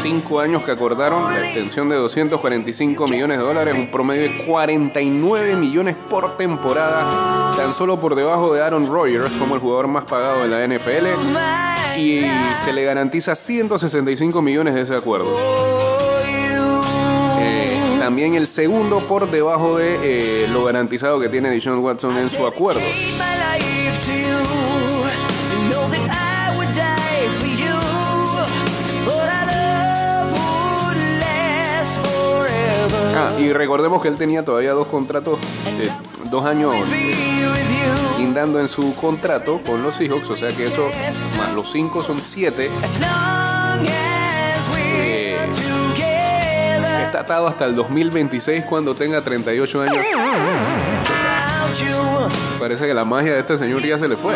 Cinco 0.02 0.40
años 0.40 0.64
que 0.64 0.72
acordaron 0.72 1.32
la 1.32 1.40
extensión 1.40 1.88
de 1.88 1.96
245 1.98 3.08
millones 3.08 3.38
de 3.38 3.44
dólares, 3.44 3.76
un 3.78 3.92
promedio 3.92 4.24
de 4.24 4.46
49 4.46 5.56
millones 5.56 5.96
por 6.10 6.36
temporada, 6.36 7.54
tan 7.56 7.74
solo 7.74 8.00
por 8.00 8.16
debajo 8.16 8.54
de 8.54 8.64
Aaron 8.64 8.92
Rodgers 8.92 9.34
como 9.34 9.54
el 9.54 9.62
jugador 9.62 9.88
más 9.88 10.06
pagado 10.06 10.42
de 10.42 10.48
la 10.48 10.66
NFL. 10.66 11.06
Y 12.00 12.22
se 12.64 12.74
le 12.74 12.84
garantiza 12.84 13.36
165 13.36 14.42
millones 14.42 14.74
de 14.74 14.82
ese 14.82 14.96
acuerdo. 14.96 15.36
Eh, 17.40 17.78
también 18.00 18.34
el 18.34 18.48
segundo 18.48 19.00
por 19.02 19.30
debajo 19.30 19.78
de 19.78 19.98
eh, 20.02 20.48
lo 20.52 20.64
garantizado 20.64 21.20
que 21.20 21.30
tiene 21.30 21.52
Deshaun 21.52 21.80
Watson 21.80 22.18
en 22.18 22.30
su 22.30 22.48
acuerdo. 22.48 22.82
Y 33.40 33.54
recordemos 33.54 34.02
que 34.02 34.10
él 34.10 34.18
tenía 34.18 34.44
todavía 34.44 34.74
dos 34.74 34.88
contratos, 34.88 35.40
eh, 35.80 35.90
dos 36.30 36.46
años 36.46 36.74
guindando 38.18 38.60
en 38.60 38.68
su 38.68 38.96
contrato 38.96 39.60
con 39.66 39.82
los 39.82 39.96
Seahawks, 39.96 40.30
o 40.30 40.36
sea 40.36 40.50
que 40.50 40.68
eso 40.68 40.90
más 41.38 41.54
los 41.54 41.72
cinco 41.72 42.04
son 42.04 42.20
siete. 42.22 42.70
Eh. 44.98 45.38
Está 47.06 47.22
atado 47.22 47.48
hasta 47.48 47.66
el 47.66 47.76
2026 47.76 48.66
cuando 48.66 48.94
tenga 48.94 49.22
38 49.22 49.82
años. 49.82 50.06
Parece 52.60 52.88
que 52.88 52.94
la 52.94 53.06
magia 53.06 53.34
de 53.34 53.40
este 53.40 53.58
señor 53.58 53.82
ya 53.82 53.98
se 53.98 54.08
le 54.08 54.16
fue. 54.18 54.36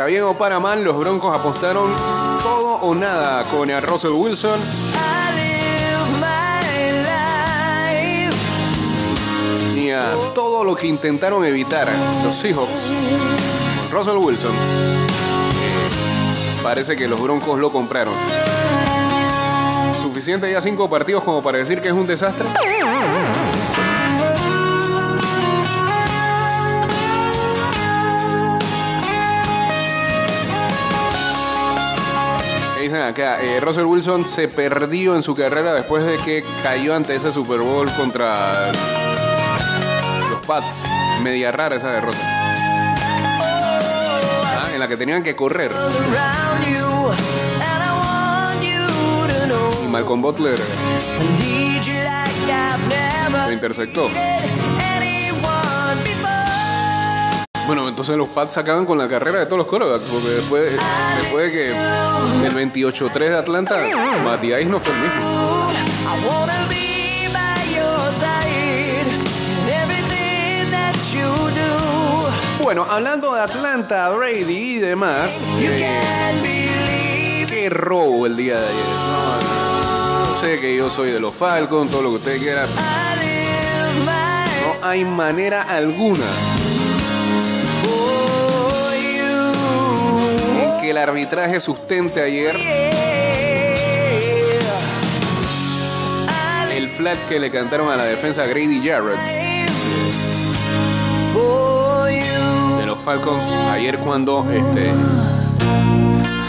Para 0.00 0.08
bien 0.08 0.24
o 0.24 0.32
para 0.32 0.58
mal, 0.58 0.82
los 0.82 0.96
Broncos 0.96 1.38
apostaron 1.38 1.92
todo 2.42 2.76
o 2.76 2.94
nada 2.94 3.44
con 3.44 3.68
el 3.68 3.82
Russell 3.82 4.12
Wilson. 4.12 4.58
Y 9.76 9.90
a 9.90 10.10
todo 10.34 10.64
lo 10.64 10.74
que 10.74 10.86
intentaron 10.86 11.44
evitar 11.44 11.86
los 12.24 12.34
Seahawks 12.34 12.88
con 13.76 13.90
Russell 13.90 14.16
Wilson. 14.16 14.52
eh, 14.52 14.54
parece 16.62 16.96
que 16.96 17.06
los 17.06 17.20
Broncos 17.20 17.58
lo 17.58 17.70
compraron. 17.70 18.14
¿Suficiente 20.00 20.50
ya 20.50 20.62
cinco 20.62 20.88
partidos 20.88 21.22
como 21.24 21.42
para 21.42 21.58
decir 21.58 21.82
que 21.82 21.88
es 21.88 21.94
un 21.94 22.06
desastre? 22.06 22.46
Dicen 32.90 33.06
acá? 33.06 33.40
Eh, 33.40 33.60
Russell 33.60 33.84
Wilson 33.84 34.26
se 34.26 34.48
perdió 34.48 35.14
en 35.14 35.22
su 35.22 35.36
carrera 35.36 35.72
después 35.74 36.04
de 36.04 36.16
que 36.18 36.42
cayó 36.62 36.96
ante 36.96 37.14
ese 37.14 37.30
Super 37.30 37.60
Bowl 37.60 37.88
contra 37.92 38.72
los 40.28 40.44
Pats. 40.44 40.84
Media 41.22 41.52
rara 41.52 41.76
esa 41.76 41.90
derrota. 41.90 42.18
Ah, 44.58 44.70
en 44.74 44.80
la 44.80 44.88
que 44.88 44.96
tenían 44.96 45.22
que 45.22 45.36
correr. 45.36 45.70
Y 49.84 49.86
Malcolm 49.86 50.20
Butler 50.20 50.58
lo 53.46 53.52
interceptó. 53.52 54.10
Bueno, 57.70 57.88
entonces 57.88 58.16
los 58.16 58.28
Pats 58.28 58.56
acaban 58.56 58.84
con 58.84 58.98
la 58.98 59.06
carrera 59.06 59.38
de 59.38 59.46
todos 59.46 59.58
los 59.58 59.68
quarterbacks. 59.68 60.04
Porque 60.06 60.28
después, 60.28 60.72
después 61.22 61.44
de 61.46 61.52
que 61.52 61.68
el 61.70 62.52
28-3 62.52 63.12
de 63.12 63.36
Atlanta, 63.36 63.86
Matías 64.24 64.66
no 64.66 64.80
fue 64.80 64.92
el 64.92 64.98
mismo. 64.98 65.70
Bueno, 72.60 72.84
hablando 72.90 73.32
de 73.34 73.40
Atlanta, 73.40 74.10
Brady 74.10 74.74
y 74.74 74.78
demás, 74.78 75.46
eh, 75.60 77.46
qué 77.48 77.70
robo 77.70 78.26
el 78.26 78.36
día 78.36 78.58
de 78.58 78.66
ayer. 78.66 80.40
Sé 80.40 80.58
que 80.60 80.76
yo 80.76 80.90
soy 80.90 81.12
de 81.12 81.20
los 81.20 81.36
Falcons, 81.36 81.88
todo 81.88 82.02
lo 82.02 82.08
que 82.10 82.16
ustedes 82.16 82.40
quieran. 82.40 82.66
No 84.64 84.84
hay 84.88 85.04
manera 85.04 85.62
alguna 85.62 86.26
el 90.90 90.98
arbitraje 90.98 91.60
sustente 91.60 92.20
ayer 92.20 92.56
el 96.72 96.88
flag 96.88 97.16
que 97.28 97.38
le 97.38 97.50
cantaron 97.50 97.90
a 97.90 97.96
la 97.96 98.04
defensa 98.04 98.44
Grady 98.46 98.82
Jarrett 98.84 99.18
de 102.78 102.86
los 102.86 102.98
Falcons 102.98 103.44
ayer 103.70 103.98
cuando 103.98 104.44
este, 104.50 104.92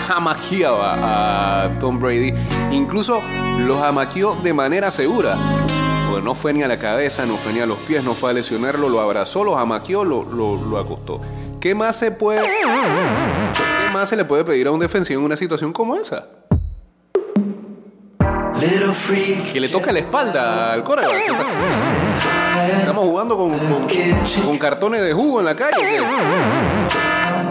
jamaqueaba 0.08 1.66
a 1.66 1.80
Tom 1.80 2.00
Brady. 2.00 2.34
Incluso 2.72 3.22
lo 3.66 3.78
jamaqueó 3.78 4.36
de 4.36 4.54
manera 4.54 4.92
segura. 4.92 5.38
Pues 6.10 6.24
no 6.24 6.34
fue 6.36 6.54
ni 6.54 6.64
a 6.64 6.68
la 6.68 6.78
cabeza, 6.78 7.26
no 7.26 7.36
fue 7.36 7.54
ni 7.54 7.60
a 7.60 7.66
los 7.66 7.78
pies, 7.80 8.04
no 8.04 8.14
fue 8.14 8.32
a 8.32 8.34
lesionarlo, 8.34 8.90
lo 8.90 9.00
abrazó, 9.00 9.44
lo 9.44 9.56
jamaqueó, 9.56 10.04
lo, 10.04 10.24
lo, 10.24 10.58
lo 10.58 10.78
acostó. 10.78 11.22
¿Qué 11.62 11.76
más 11.76 11.96
se 11.96 12.12
puede... 12.12 12.42
¿Qué 14.02 14.04
más 14.04 14.10
se 14.10 14.16
le 14.16 14.26
puede 14.26 14.44
pedir 14.44 14.66
a 14.66 14.72
un 14.72 14.80
defensivo 14.80 15.20
en 15.20 15.26
una 15.28 15.36
situación 15.36 15.72
como 15.72 15.96
esa? 15.96 16.26
Que 19.54 19.60
le 19.60 19.70
toque 19.70 19.94
la 19.94 20.00
espalda 20.00 20.74
al 20.74 20.84
coreback. 20.84 21.14
Estamos 22.80 23.06
jugando 23.06 23.38
con, 23.38 23.52
con- 23.60 23.88
con 24.48 24.58
cartones 24.58 25.02
de 25.04 25.14
jugo 25.14 25.40
en 25.42 25.46
la 25.46 25.56
calle. 25.56 25.76
¿qué? 25.78 26.00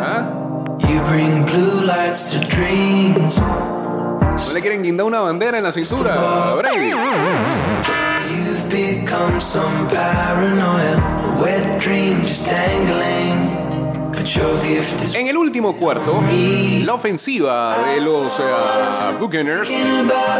¿Ah? 0.02 0.28
¿No 4.48 4.52
le 4.52 4.60
quieren 4.60 4.82
guindar 4.82 5.06
una 5.06 5.20
bandera 5.20 5.56
en 5.58 5.62
la 5.62 5.70
cintura 5.70 6.14
a 6.14 6.54
Brady? 6.56 6.90
You've 6.90 8.68
become 8.68 9.40
some 9.40 9.86
paranoia. 9.88 10.96
A 10.96 11.40
wet 11.40 11.78
dream 11.78 12.22
just 12.22 12.44
dangling. 12.50 13.59
En 15.14 15.28
el 15.28 15.37
último 15.37 15.74
cuarto, 15.76 16.22
la 16.85 16.94
ofensiva 16.94 17.78
de 17.87 18.00
los 18.02 18.38
eh, 18.38 18.42
Buccaneers 19.18 19.70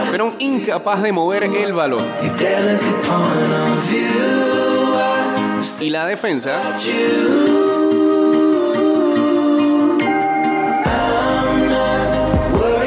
fueron 0.09 0.35
incapaz 0.39 1.03
de 1.03 1.13
mover 1.13 1.45
el 1.45 1.73
balón. 1.73 2.05
Y 5.81 5.91
la 5.91 6.07
defensa 6.07 6.61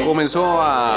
comenzó 0.04 0.62
a 0.62 0.96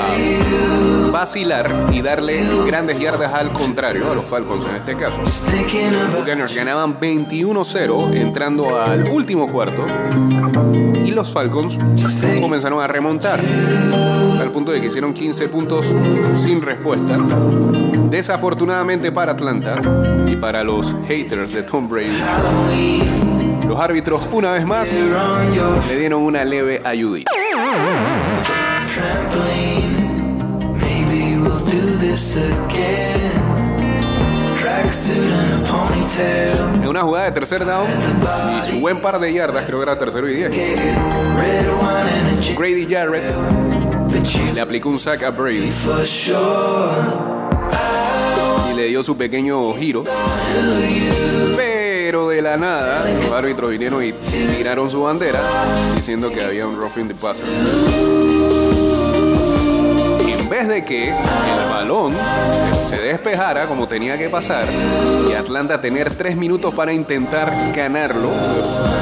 vacilar 1.12 1.90
y 1.92 2.02
darle 2.02 2.44
grandes 2.66 3.00
yardas 3.00 3.34
al 3.34 3.52
contrario, 3.52 4.12
a 4.12 4.16
los 4.16 4.26
Falcons 4.26 4.66
en 4.70 4.76
este 4.76 4.96
caso. 4.96 5.18
About 5.22 6.18
Buccaneers 6.18 6.56
ganaban 6.56 7.00
21-0 7.00 8.16
entrando 8.16 8.80
al 8.80 9.10
último 9.10 9.52
cuarto 9.52 9.86
y 11.04 11.12
los 11.12 11.32
Falcons 11.32 11.78
comenzaron 12.42 12.82
a 12.82 12.88
remontar 12.88 13.40
al 14.40 14.52
punto 14.52 14.72
de 14.72 14.82
que 14.82 14.88
hicieron 14.88 15.14
15 15.14 15.50
puntos 15.50 15.86
sin 16.36 16.62
respuesta. 16.62 17.18
Desafortunadamente 18.10 19.12
para 19.12 19.34
Atlanta 19.34 19.82
y 20.28 20.36
para 20.36 20.64
los 20.64 20.96
haters 21.08 21.54
de 21.54 21.64
Tom 21.64 21.90
Brady, 21.90 23.04
los 23.68 23.80
árbitros 23.80 24.28
una 24.32 24.54
vez 24.54 24.66
más 24.66 24.90
le 24.92 26.00
dieron 26.00 26.22
una 26.22 26.44
leve 26.46 26.82
ayudita. 26.84 27.32
En 36.82 36.88
una 36.88 37.04
jugada 37.04 37.26
de 37.26 37.32
tercer 37.32 37.64
down 37.64 37.86
y 38.58 38.64
su 38.64 38.80
buen 38.80 39.00
par 39.02 39.20
de 39.20 39.32
yardas, 39.32 39.68
creo 39.68 39.78
que 39.78 39.84
era 39.84 40.00
tercero 40.00 40.28
y 40.28 40.34
10, 40.34 40.50
Red 40.50 40.58
wine 41.80 42.10
and 42.10 42.40
a 42.40 42.42
gin. 42.42 42.56
Grady 42.56 42.88
Jarrett 42.90 43.36
le 44.56 44.62
aplicó 44.62 44.90
un 44.90 44.98
sack 44.98 45.22
a 45.22 45.30
Brady 45.30 45.72
y 48.72 48.76
le 48.76 48.88
dio 48.88 49.04
su 49.04 49.16
pequeño 49.16 49.72
giro. 49.76 50.04
Pero 51.56 52.30
de 52.30 52.42
la 52.42 52.58
nada, 52.58 53.06
los 53.22 53.32
árbitros 53.32 53.70
vinieron 53.70 54.04
y 54.04 54.14
tiraron 54.58 54.90
su 54.90 55.04
bandera 55.04 55.40
diciendo 55.96 56.32
que 56.32 56.42
había 56.42 56.66
un 56.66 56.80
roughing 56.80 57.08
the 57.08 57.14
passer. 57.14 57.46
En 60.48 60.52
vez 60.52 60.68
de 60.70 60.86
que 60.86 61.10
el 61.10 61.70
balón 61.70 62.14
se 62.90 62.96
despejara 62.96 63.68
como 63.68 63.86
tenía 63.86 64.18
que 64.18 64.30
pasar 64.30 64.66
y 65.30 65.34
Atlanta 65.34 65.82
tener 65.82 66.16
tres 66.16 66.38
minutos 66.38 66.74
para 66.74 66.94
intentar 66.94 67.74
ganarlo, 67.76 68.30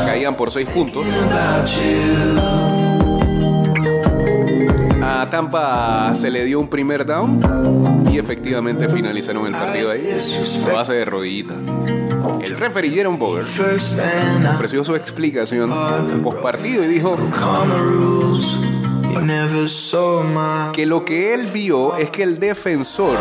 caían 0.08 0.36
por 0.36 0.50
seis 0.50 0.68
puntos. 0.68 1.06
A 5.04 5.30
Tampa 5.30 6.16
se 6.16 6.32
le 6.32 6.46
dio 6.46 6.60
un 6.60 6.68
primer 6.68 7.06
down 7.06 8.10
y 8.12 8.18
efectivamente 8.18 8.90
finalizaron 8.90 9.46
el 9.46 9.52
partido 9.52 9.92
ahí 9.92 10.10
a 10.10 10.74
base 10.74 10.94
de 10.94 11.06
rodillita. 11.06 11.54
El 12.44 12.58
referee 12.58 12.90
Jerome 12.90 13.20
Boger 13.20 13.46
ofreció 14.52 14.84
su 14.84 14.96
explicación 14.96 15.72
post 16.24 16.40
partido 16.40 16.84
y 16.84 16.88
dijo 16.88 17.16
que 20.74 20.86
lo 20.86 21.06
que 21.06 21.34
él 21.34 21.48
vio 21.54 21.96
es 21.98 22.10
que 22.10 22.24
el 22.24 22.40
defensor 22.40 23.18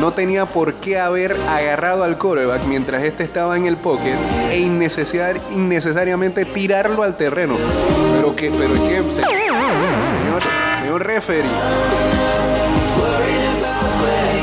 no 0.00 0.12
tenía 0.12 0.46
por 0.46 0.74
qué 0.74 0.98
haber 0.98 1.36
agarrado 1.48 2.02
al 2.04 2.18
quarterback 2.18 2.64
mientras 2.64 3.02
este 3.04 3.22
estaba 3.22 3.56
en 3.56 3.66
el 3.66 3.76
pocket 3.76 4.16
e 4.50 4.58
innecesar- 4.58 5.40
innecesariamente 5.52 6.44
tirarlo 6.44 7.02
al 7.02 7.16
terreno. 7.16 7.54
Pero 8.14 8.34
que, 8.34 8.50
pero 8.50 8.74
que, 8.74 9.02
se- 9.10 9.22
señor, 9.22 10.42
señor 10.82 11.06
referee, 11.06 11.42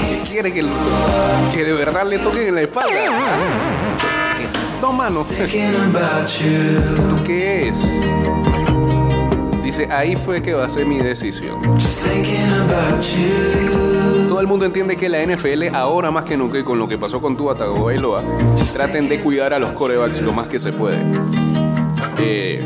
¿qué 0.09 0.29
quiere 0.29 0.53
que, 0.53 0.59
el- 0.61 0.69
que 1.53 1.63
de 1.65 1.73
verdad 1.73 2.05
le 2.05 2.19
toquen 2.19 2.47
en 2.47 2.55
la 2.55 2.61
espalda? 2.61 2.89
¿Qué? 4.37 4.47
Dos 4.81 4.93
manos. 4.93 5.27
Thinking 5.27 5.75
about 5.95 6.27
you. 6.39 7.07
¿Tú 7.09 7.23
qué 7.23 7.69
es? 7.69 7.77
Dice, 9.75 9.91
ahí 9.91 10.15
fue 10.15 10.39
que 10.39 10.53
va 10.53 10.65
a 10.65 10.69
ser 10.69 10.85
mi 10.85 10.99
decisión. 10.99 11.59
Todo 14.29 14.39
el 14.39 14.45
mundo 14.45 14.67
entiende 14.67 14.95
que 14.95 15.09
la 15.09 15.25
NFL 15.25 15.73
ahora 15.73 16.11
más 16.11 16.25
que 16.25 16.37
nunca 16.37 16.59
y 16.59 16.63
con 16.63 16.77
lo 16.77 16.87
que 16.87 16.99
pasó 16.99 17.19
con 17.19 17.35
Tua 17.35 17.55
Tagovailoa 17.55 18.23
traten 18.71 19.09
de 19.09 19.19
cuidar 19.19 19.51
a 19.51 19.57
los 19.57 19.71
corebacks 19.71 20.21
lo 20.21 20.31
más 20.31 20.47
que 20.47 20.59
se 20.59 20.73
puede. 20.73 21.01
Eh, 22.19 22.63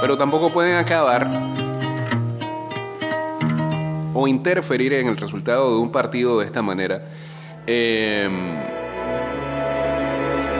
pero 0.00 0.16
tampoco 0.16 0.52
pueden 0.52 0.74
acabar 0.74 1.30
o 4.12 4.26
interferir 4.26 4.94
en 4.94 5.06
el 5.06 5.16
resultado 5.16 5.72
de 5.72 5.78
un 5.80 5.92
partido 5.92 6.40
de 6.40 6.46
esta 6.46 6.62
manera. 6.62 7.04
Eh, 7.72 8.28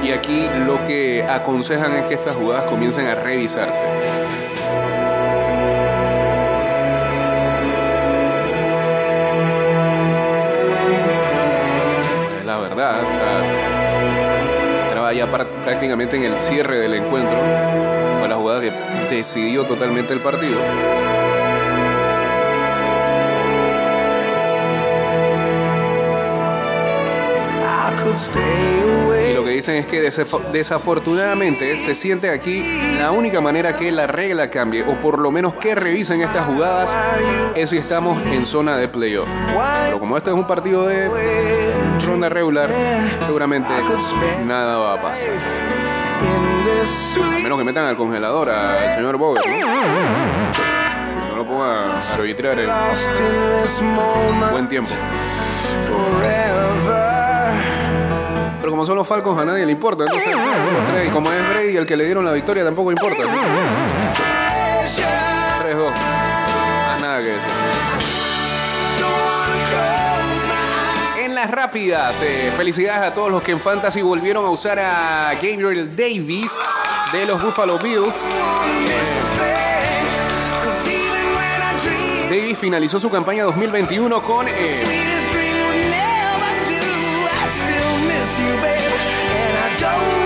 y 0.04 0.12
aquí 0.12 0.46
lo 0.64 0.84
que 0.84 1.24
aconsejan 1.28 1.92
es 1.96 2.04
que 2.06 2.14
estas 2.14 2.36
jugadas 2.36 2.70
comiencen 2.70 3.08
a 3.08 3.16
revisarse. 3.16 3.80
La 12.46 12.60
verdad. 12.60 13.00
Estaba 14.86 15.12
ya 15.12 15.26
prácticamente 15.26 16.16
en 16.16 16.32
el 16.32 16.38
cierre 16.38 16.78
del 16.78 16.94
encuentro. 16.94 17.36
Fue 18.20 18.28
la 18.28 18.36
jugada 18.36 18.60
que 18.60 18.72
decidió 19.10 19.64
totalmente 19.64 20.12
el 20.12 20.20
partido. 20.20 20.60
Y 29.30 29.32
lo 29.34 29.44
que 29.44 29.50
dicen 29.50 29.76
es 29.76 29.86
que 29.86 30.02
desaf- 30.06 30.50
desafortunadamente 30.52 31.76
se 31.76 31.94
siente 31.94 32.28
aquí 32.30 32.64
la 32.98 33.10
única 33.12 33.40
manera 33.40 33.76
que 33.76 33.90
la 33.92 34.06
regla 34.06 34.50
cambie, 34.50 34.82
o 34.82 35.00
por 35.00 35.18
lo 35.18 35.30
menos 35.30 35.54
que 35.54 35.74
revisen 35.74 36.20
estas 36.22 36.46
jugadas, 36.46 36.90
es 37.54 37.70
si 37.70 37.78
estamos 37.78 38.18
en 38.26 38.44
zona 38.46 38.76
de 38.76 38.88
playoff. 38.88 39.28
Pero 39.86 39.98
como 39.98 40.16
este 40.16 40.30
es 40.30 40.36
un 40.36 40.46
partido 40.46 40.86
de 40.86 41.08
ronda 42.06 42.28
regular, 42.28 42.68
seguramente 43.24 43.68
nada 44.46 44.76
va 44.78 44.94
a 44.94 45.02
pasar. 45.02 45.28
A 47.22 47.38
menos 47.42 47.58
que 47.58 47.64
metan 47.64 47.84
al 47.86 47.96
congelador 47.96 48.50
al 48.50 48.94
señor 48.96 49.16
Boger, 49.16 49.42
¿no? 49.46 51.36
Lo 51.36 51.44
pongan 51.44 51.78
a 51.78 52.14
arbitrar 52.14 52.58
en 52.58 52.68
buen 54.52 54.68
tiempo. 54.68 54.90
Pero 58.60 58.70
como 58.70 58.84
son 58.84 58.96
los 58.96 59.06
Falcons, 59.06 59.40
a 59.40 59.44
nadie 59.44 59.64
le 59.64 59.72
importa. 59.72 60.04
Entonces, 60.04 60.32
los 60.34 60.86
tres, 60.86 61.08
y 61.08 61.10
como 61.10 61.32
es 61.32 61.48
Brady 61.48 61.76
el 61.76 61.86
que 61.86 61.96
le 61.96 62.04
dieron 62.04 62.24
la 62.24 62.32
victoria, 62.32 62.62
tampoco 62.64 62.92
importa. 62.92 63.22
3-2. 63.22 63.30
Más 66.86 67.00
nada 67.00 67.18
que 67.22 67.28
decir. 67.28 67.50
En 71.24 71.34
las 71.34 71.50
rápidas, 71.50 72.20
eh, 72.22 72.52
felicidades 72.56 73.08
a 73.08 73.14
todos 73.14 73.30
los 73.30 73.42
que 73.42 73.52
en 73.52 73.60
Fantasy 73.60 74.02
volvieron 74.02 74.44
a 74.44 74.50
usar 74.50 74.78
a 74.78 75.32
Gabriel 75.34 75.96
Davis 75.96 76.52
de 77.12 77.26
los 77.26 77.42
Buffalo 77.42 77.78
Bills. 77.78 78.26
Dream 81.82 82.28
Davis 82.28 82.58
finalizó 82.58 83.00
su 83.00 83.08
campaña 83.10 83.44
2021 83.44 84.22
con 84.22 84.46
eh, 84.48 84.52
Thing. 89.80 90.20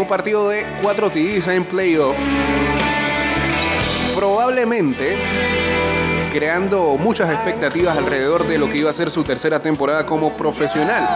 un 0.00 0.08
partido 0.08 0.48
de 0.48 0.66
4 0.82 1.10
TDs 1.10 1.46
en 1.48 1.64
playoff. 1.64 2.16
Probablemente 4.16 5.16
creando 6.32 6.96
muchas 6.98 7.30
expectativas 7.30 7.96
alrededor 7.96 8.44
de 8.44 8.58
lo 8.58 8.66
que 8.66 8.78
iba 8.78 8.90
a 8.90 8.92
ser 8.92 9.10
su 9.12 9.22
tercera 9.22 9.60
temporada 9.60 10.04
como 10.04 10.36
profesional. 10.36 11.06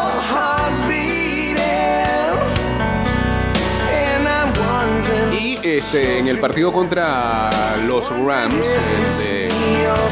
Y 5.32 5.58
este, 5.60 6.18
en 6.20 6.28
el 6.28 6.38
partido 6.38 6.72
contra 6.72 7.50
los 7.88 8.08
Rams, 8.10 8.54
el 8.54 9.24
de 9.24 9.48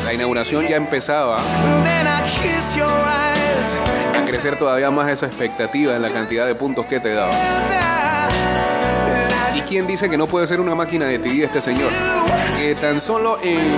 la 0.05 0.13
inauguración 0.13 0.67
ya 0.67 0.75
empezaba 0.75 1.39
Crecer 4.29 4.59
todavía 4.59 4.91
más 4.91 5.11
esa 5.11 5.25
expectativa 5.25 5.97
en 5.97 6.03
la 6.03 6.11
cantidad 6.11 6.47
de 6.47 6.55
puntos 6.55 6.85
que 6.85 7.01
te 7.01 7.15
daba. 7.15 7.33
¿Y 9.55 9.61
quién 9.63 9.87
dice 9.87 10.11
que 10.11 10.19
no 10.19 10.27
puede 10.27 10.47
ser 10.47 10.61
una 10.61 10.75
máquina 10.75 11.07
de 11.07 11.19
TV 11.19 11.45
este 11.45 11.63
señor? 11.63 11.91
Que 12.59 12.75
tan 12.75 13.01
solo 13.01 13.39
en 13.43 13.73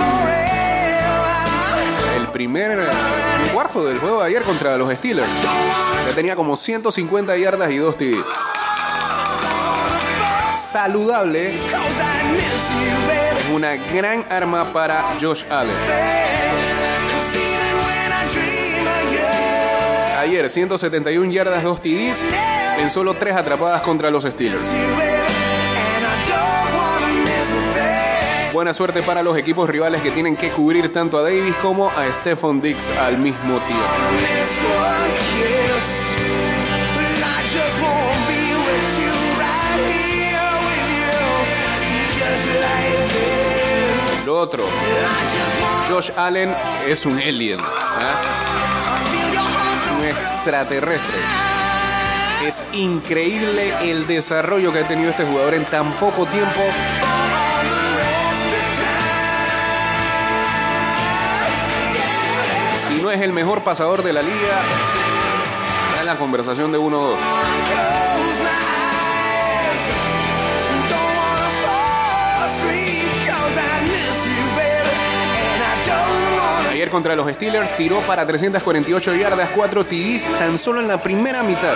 el 2.17 2.27
primer 2.33 2.79
eh, 2.79 2.85
cuarto 3.53 3.85
del 3.85 3.97
juego 3.99 4.19
de 4.19 4.27
ayer 4.27 4.41
contra 4.43 4.77
los 4.77 4.93
Steelers 4.93 5.29
ya 6.05 6.15
tenía 6.15 6.35
como 6.35 6.57
150 6.57 7.37
yardas 7.37 7.71
y 7.71 7.77
2 7.77 7.95
TDs. 7.95 8.25
Saludable 10.69 11.55
es 11.55 13.49
una 13.53 13.75
gran 13.75 14.25
arma 14.29 14.73
para 14.73 15.15
Josh 15.19 15.45
Allen. 15.49 16.70
Ayer 20.21 20.47
171 20.51 21.31
yardas, 21.31 21.63
2 21.63 21.81
TDs 21.81 22.25
en 22.77 22.91
solo 22.91 23.15
3 23.15 23.37
atrapadas 23.37 23.81
contra 23.81 24.11
los 24.11 24.23
Steelers. 24.23 24.61
Buena 28.53 28.71
suerte 28.71 29.01
para 29.01 29.23
los 29.23 29.35
equipos 29.35 29.67
rivales 29.67 29.99
que 30.03 30.11
tienen 30.11 30.37
que 30.37 30.49
cubrir 30.49 30.93
tanto 30.93 31.17
a 31.17 31.23
Davis 31.23 31.55
como 31.63 31.89
a 31.89 32.05
Stephon 32.19 32.61
Diggs 32.61 32.91
al 32.91 33.17
mismo 33.17 33.57
tiempo. 33.61 33.83
Lo 44.27 44.37
otro, 44.37 44.65
Josh 45.89 46.11
Allen 46.15 46.53
es 46.87 47.07
un 47.07 47.17
alien, 47.17 47.59
¿ah? 47.59 48.70
Extraterrestre. 50.11 51.17
Es 52.45 52.63
increíble 52.73 53.73
el 53.83 54.07
desarrollo 54.07 54.73
que 54.73 54.79
ha 54.79 54.87
tenido 54.87 55.11
este 55.11 55.23
jugador 55.23 55.53
en 55.53 55.65
tan 55.65 55.93
poco 55.93 56.25
tiempo. 56.25 56.59
Si 62.87 63.01
no 63.01 63.11
es 63.11 63.21
el 63.21 63.31
mejor 63.31 63.61
pasador 63.61 64.03
de 64.03 64.13
la 64.13 64.21
liga, 64.21 64.61
está 65.89 66.01
en 66.01 66.07
la 66.07 66.15
conversación 66.15 66.71
de 66.71 66.79
1-2. 66.79 68.00
Contra 76.91 77.15
los 77.15 77.31
Steelers 77.33 77.75
tiró 77.77 77.99
para 78.01 78.27
348 78.27 79.15
yardas, 79.15 79.49
4 79.55 79.85
TDs 79.85 80.25
tan 80.37 80.57
solo 80.57 80.81
en 80.81 80.87
la 80.87 81.01
primera 81.01 81.41
mitad. 81.41 81.75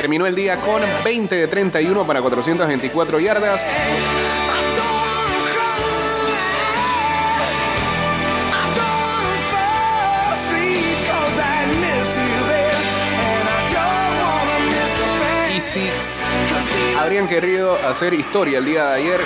Terminó 0.00 0.26
el 0.26 0.34
día 0.34 0.56
con 0.56 0.82
20 1.04 1.34
de 1.34 1.46
31 1.46 2.06
para 2.06 2.20
424 2.22 3.20
yardas. 3.20 3.70
Y 15.54 15.60
si 15.60 15.88
habrían 16.98 17.28
querido 17.28 17.78
hacer 17.86 18.14
historia 18.14 18.58
el 18.58 18.64
día 18.64 18.86
de 18.86 18.94
ayer, 18.94 19.20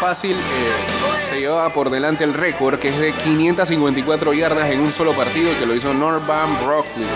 fácil 0.00 0.32
eh, 0.32 0.72
se 1.28 1.40
llevaba 1.40 1.70
por 1.74 1.90
delante 1.90 2.24
el 2.24 2.32
récord 2.32 2.78
que 2.78 2.88
es 2.88 2.98
de 2.98 3.12
554 3.12 4.32
yardas 4.32 4.70
en 4.70 4.80
un 4.80 4.92
solo 4.94 5.12
partido 5.12 5.50
que 5.58 5.66
lo 5.66 5.74
hizo 5.74 5.92
Norman 5.92 6.48
Brockley. 6.64 7.06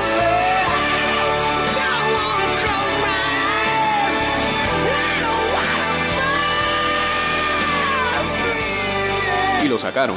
Y 9.64 9.68
lo 9.68 9.78
sacaron. 9.78 10.16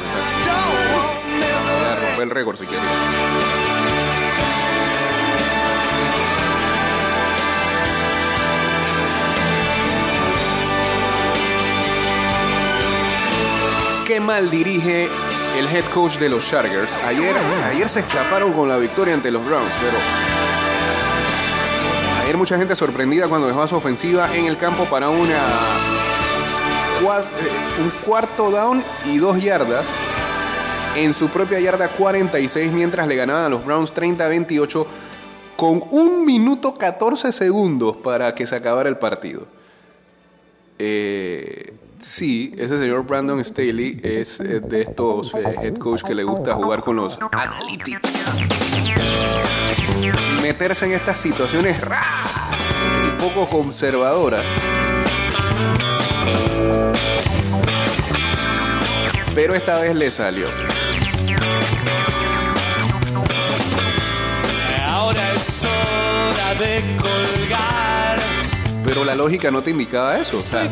el 2.20 2.30
récord 2.30 2.58
si 2.58 2.66
quería. 2.66 3.77
Qué 14.08 14.20
mal 14.20 14.50
dirige 14.50 15.06
el 15.58 15.66
head 15.66 15.84
coach 15.92 16.16
de 16.16 16.30
los 16.30 16.48
Chargers. 16.48 16.90
Ayer, 17.06 17.36
ayer 17.70 17.90
se 17.90 18.00
escaparon 18.00 18.54
con 18.54 18.66
la 18.66 18.78
victoria 18.78 19.12
ante 19.12 19.30
los 19.30 19.44
Browns, 19.44 19.70
pero 19.82 19.98
ayer 22.22 22.34
mucha 22.38 22.56
gente 22.56 22.74
sorprendida 22.74 23.28
cuando 23.28 23.48
dejó 23.48 23.60
a 23.60 23.68
su 23.68 23.76
ofensiva 23.76 24.34
en 24.34 24.46
el 24.46 24.56
campo 24.56 24.86
para 24.86 25.10
una 25.10 25.36
eh, 27.02 27.82
un 27.82 27.90
cuarto 28.02 28.50
down 28.50 28.82
y 29.04 29.18
dos 29.18 29.42
yardas 29.42 29.86
en 30.96 31.12
su 31.12 31.28
propia 31.28 31.60
yarda 31.60 31.88
46 31.90 32.72
mientras 32.72 33.06
le 33.06 33.14
ganaban 33.14 33.44
a 33.44 33.48
los 33.50 33.62
Browns 33.62 33.94
30-28 33.94 34.86
con 35.54 35.84
un 35.90 36.24
minuto 36.24 36.78
14 36.78 37.30
segundos 37.30 37.96
para 37.96 38.34
que 38.34 38.46
se 38.46 38.56
acabara 38.56 38.88
el 38.88 38.96
partido. 38.96 39.46
Eh, 40.78 41.74
sí, 42.00 42.52
ese 42.56 42.78
señor 42.78 43.04
Brandon 43.06 43.44
Staley 43.44 44.00
es 44.02 44.40
eh, 44.40 44.60
de 44.60 44.82
estos 44.82 45.34
eh, 45.34 45.56
head 45.62 45.76
coach 45.78 46.02
que 46.02 46.14
le 46.14 46.24
gusta 46.24 46.54
jugar 46.54 46.80
con 46.80 46.96
los 46.96 47.18
analytics. 47.32 48.46
Meterse 50.42 50.86
en 50.86 50.92
estas 50.92 51.18
situaciones 51.18 51.80
raras 51.80 52.60
y 53.06 53.20
poco 53.20 53.48
conservadoras. 53.48 54.44
Pero 59.34 59.54
esta 59.54 59.80
vez 59.80 59.94
le 59.94 60.10
salió. 60.10 60.48
Ahora 64.86 65.32
es 65.34 65.64
hora 65.64 66.54
de 66.54 66.96
colgar. 66.96 67.97
Pero 68.88 69.04
la 69.04 69.14
lógica 69.14 69.50
no 69.50 69.62
te 69.62 69.70
indicaba 69.70 70.16
eso. 70.16 70.42
la 70.50 70.64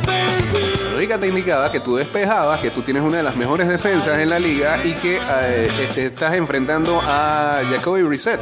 lógica 0.94 1.20
te 1.20 1.28
indicaba 1.28 1.70
que 1.70 1.80
tú 1.80 1.96
despejabas, 1.96 2.60
que 2.60 2.70
tú 2.70 2.80
tienes 2.80 3.02
una 3.02 3.18
de 3.18 3.22
las 3.22 3.36
mejores 3.36 3.68
defensas 3.68 4.18
en 4.18 4.30
la 4.30 4.38
liga 4.38 4.82
y 4.82 4.94
que 4.94 5.20
eh, 5.20 5.90
te 5.94 6.06
estás 6.06 6.32
enfrentando 6.32 6.98
a 7.04 7.60
Jacoby 7.70 8.04
Reset, 8.04 8.40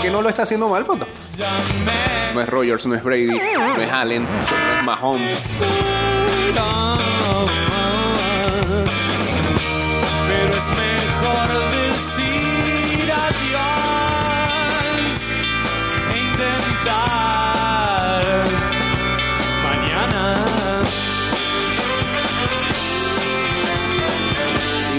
que 0.00 0.10
no 0.10 0.22
lo 0.22 0.28
está 0.28 0.44
haciendo 0.44 0.68
mal. 0.68 0.86
Llamé. 1.36 2.32
No 2.32 2.40
es 2.40 2.48
Rogers, 2.48 2.86
no 2.86 2.94
es 2.94 3.02
Brady, 3.02 3.26
no 3.56 3.82
es 3.82 3.90
Allen, 3.90 4.22
no 4.22 4.38
es 4.38 4.84
Mahomes. 4.84 5.48
Pero 10.28 10.56
es 10.56 10.68
mejor 10.68 11.81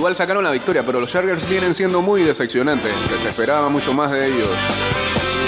Igual 0.04 0.16
sacaron 0.16 0.43
la 0.43 0.51
victoria, 0.51 0.84
pero 0.86 0.99
los 0.99 1.10
Chargers 1.10 1.47
vienen 1.47 1.74
siendo 1.74 2.01
muy 2.01 2.24
decepcionantes, 2.24 2.91
que 3.08 3.18
se 3.22 3.30
esperaba 3.30 3.70
mucho 3.70 3.93
más 3.93 4.12
de 4.12 4.28
ellos 4.28 4.49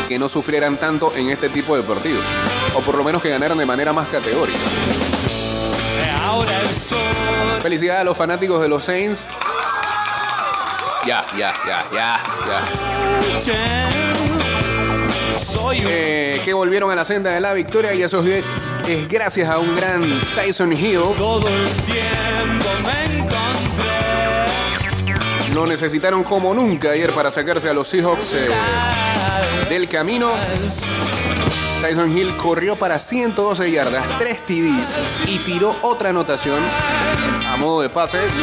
que 0.07 0.17
no 0.17 0.29
sufrieran 0.29 0.77
tanto 0.77 1.13
en 1.13 1.29
este 1.29 1.49
tipo 1.49 1.75
de 1.75 1.83
partidos. 1.83 2.23
O 2.73 2.79
por 2.79 2.95
lo 2.95 3.03
menos 3.03 3.21
que 3.21 3.27
ganaran 3.29 3.57
de 3.57 3.65
manera 3.65 3.91
más 3.91 4.07
categórica. 4.07 4.57
Ahora. 6.21 6.61
Felicidades 7.61 7.99
a 7.99 8.05
los 8.05 8.15
fanáticos 8.17 8.61
de 8.61 8.69
los 8.69 8.85
Saints. 8.85 9.23
Ya, 11.05 11.25
ya, 11.37 11.53
ya, 11.67 11.83
ya, 11.91 12.23
ya. 12.47 13.89
Eh, 15.73 16.41
que 16.45 16.53
volvieron 16.53 16.89
a 16.89 16.95
la 16.95 17.03
senda 17.03 17.31
de 17.31 17.41
la 17.41 17.53
victoria 17.53 17.93
y 17.93 18.03
esos, 18.03 18.25
es 18.25 18.45
gracias 19.09 19.49
a 19.49 19.59
un 19.59 19.75
gran 19.75 20.09
Tyson 20.33 20.71
Hill. 20.71 21.01
Todo 21.17 21.45
el 21.45 21.69
tiempo 21.81 22.34
Lo 25.55 25.65
necesitaron 25.65 26.25
como 26.25 26.53
nunca 26.53 26.91
ayer 26.91 27.13
para 27.13 27.31
sacarse 27.31 27.69
a 27.69 27.73
los 27.73 27.87
Seahawks 27.87 28.33
eh, 28.33 28.49
del 29.69 29.87
camino. 29.87 30.33
Tyson 31.79 32.15
Hill 32.17 32.35
corrió 32.35 32.75
para 32.75 32.99
112 32.99 33.71
yardas, 33.71 34.03
3 34.19 34.41
TDs 34.45 35.29
y 35.29 35.37
tiró 35.39 35.73
otra 35.81 36.09
anotación 36.09 36.59
a 37.47 37.55
modo 37.55 37.81
de 37.81 37.89
pases. 37.89 38.33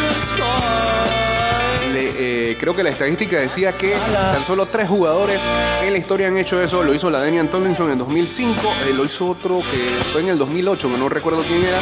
Eh, 1.94 2.56
creo 2.58 2.74
que 2.74 2.82
la 2.82 2.88
estadística 2.88 3.38
decía 3.38 3.72
que 3.72 3.94
tan 4.14 4.40
solo 4.40 4.64
tres 4.64 4.88
jugadores 4.88 5.42
en 5.84 5.92
la 5.92 5.98
historia 5.98 6.28
han 6.28 6.38
hecho 6.38 6.62
eso. 6.62 6.82
Lo 6.82 6.94
hizo 6.94 7.10
la 7.10 7.20
Daniel 7.20 7.50
Tomlinson 7.50 7.90
en 7.90 7.98
2005, 7.98 8.54
eh, 8.88 8.94
lo 8.94 9.04
hizo 9.04 9.28
otro 9.28 9.58
que 9.58 9.90
fue 10.12 10.22
en 10.22 10.28
el 10.28 10.38
2008, 10.38 10.90
que 10.90 10.96
no 10.96 11.10
recuerdo 11.10 11.42
quién 11.42 11.62
era. 11.62 11.78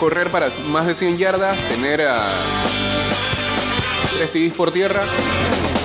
Correr 0.00 0.30
para 0.30 0.48
más 0.68 0.86
de 0.86 0.94
100 0.94 1.18
yardas, 1.18 1.58
tener 1.68 2.00
a 2.00 2.26
tres 4.16 4.32
TDs 4.32 4.54
por 4.54 4.72
tierra 4.72 5.02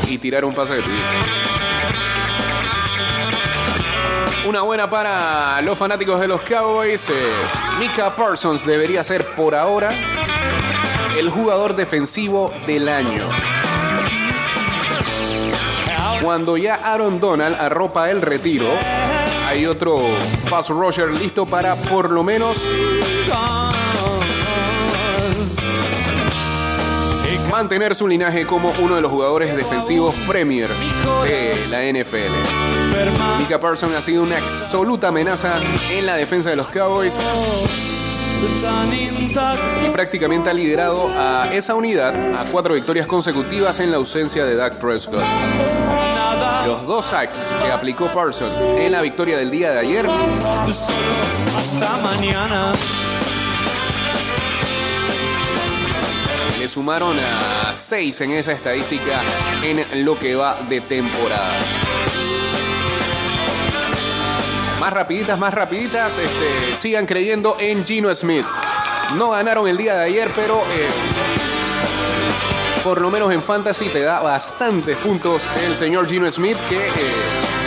y 0.07 0.18
tirar 0.18 0.45
un 0.45 0.55
pase 0.55 0.76
de 0.76 0.82
TD. 0.82 0.88
Una 4.47 4.61
buena 4.61 4.89
para 4.89 5.61
los 5.63 5.78
fanáticos 5.78 6.22
de 6.22 6.30
los 6.30 6.41
Cowboys. 6.43 7.09
Eh, 7.09 7.13
Mika 7.78 8.16
Parsons 8.16 8.66
debería 8.66 9.03
ser 9.03 9.26
por 9.32 9.53
ahora 9.53 9.89
el 11.20 11.30
jugador 11.30 11.76
defensivo 11.76 12.53
del 12.66 12.88
año. 12.88 13.24
Cuando 16.22 16.55
ya 16.55 16.76
Aaron 16.76 17.20
Donald 17.20 17.57
arropa 17.59 18.09
el 18.09 18.22
retiro, 18.22 18.70
hay 19.45 19.66
otro 19.66 19.99
pass 20.49 20.70
rusher 20.70 21.11
listo 21.11 21.45
para 21.45 21.76
por 21.76 22.11
lo 22.11 22.24
menos 22.24 22.63
mantener 27.56 27.95
su 27.95 28.06
linaje 28.06 28.45
como 28.45 28.70
uno 28.82 28.95
de 28.95 29.01
los 29.01 29.10
jugadores 29.10 29.56
defensivos 29.56 30.14
premier 30.28 30.68
de 31.24 31.56
la 31.72 31.84
NFL. 31.89 33.39
Mika 33.39 33.62
Parsons 33.62 33.95
ha 33.95 34.01
sido 34.01 34.24
una 34.24 34.38
absoluta 34.38 35.08
amenaza 35.08 35.62
en 35.89 36.06
la 36.06 36.16
defensa 36.16 36.49
de 36.49 36.58
los 36.58 36.68
Cowboys 36.68 37.18
y 39.86 39.89
prácticamente 39.89 40.49
ha 40.49 40.53
liderado 40.53 41.10
a 41.18 41.47
esa 41.53 41.76
unidad 41.76 42.14
a 42.36 42.43
cuatro 42.51 42.74
victorias 42.74 43.08
consecutivas 43.08 43.80
en 43.80 43.89
la 43.89 43.97
ausencia 43.97 44.43
de 44.43 44.58
Dak 44.58 44.76
Prescott. 44.76 45.24
Los 46.68 46.86
dos 46.86 47.06
sacks 47.06 47.56
que 47.64 47.72
aplicó 47.72 48.08
Parsons 48.08 48.58
en 48.78 48.91
la 48.91 49.01
victoria 49.01 49.38
del 49.38 49.49
día 49.49 49.72
de 49.72 49.80
ayer 49.80 50.06
Hasta 51.56 51.97
mañana. 52.03 52.74
Sumaron 56.76 57.15
a 57.17 57.73
seis 57.73 58.19
en 58.19 58.32
esa 58.32 58.51
estadística 58.51 59.21
en 59.63 60.03
lo 60.03 60.19
que 60.19 60.36
va 60.36 60.57
de 60.67 60.82
temporada. 60.82 61.53
Más 64.82 64.91
rapiditas, 64.91 65.39
más 65.39 65.53
rapiditas, 65.53 66.17
este, 66.17 66.76
sigan 66.76 67.05
creyendo 67.05 67.55
en 67.61 67.86
Gino 67.86 68.13
Smith. 68.13 68.45
No 69.15 69.30
ganaron 69.30 69.69
el 69.69 69.78
día 69.78 69.95
de 69.95 70.03
ayer, 70.03 70.30
pero 70.36 70.57
eh, 70.57 70.89
por 72.84 72.99
lo 72.99 73.09
menos 73.09 73.32
en 73.32 73.41
Fantasy 73.41 73.88
te 73.88 74.01
da 74.01 74.19
bastantes 74.19 74.97
puntos 74.97 75.43
el 75.65 75.78
señor 75.78 76.09
Gino 76.09 76.30
Smith 76.30 76.57
que... 76.67 76.76
eh, 76.76 77.64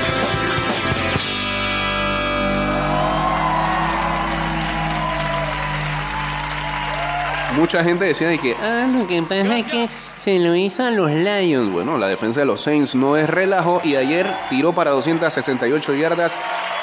Mucha 7.59 7.83
gente 7.83 8.05
decía 8.05 8.29
de 8.29 8.39
que, 8.39 8.55
ah, 8.63 8.87
lo 8.89 9.09
que 9.09 9.21
pasa 9.23 9.59
es 9.59 9.67
que 9.67 9.89
se 10.23 10.39
lo 10.39 10.55
hizo 10.55 10.85
a 10.85 10.91
los 10.93 11.11
Lions. 11.11 11.73
Bueno, 11.73 11.99
la 11.99 12.07
defensa 12.07 12.39
de 12.39 12.47
los 12.47 12.61
Saints 12.61 12.95
no 12.95 13.17
es 13.17 13.29
relajo 13.29 13.81
y 13.83 13.97
ayer 13.97 14.33
tiró 14.49 14.73
para 14.73 14.93
268 14.93 15.95
yardas, 15.95 16.39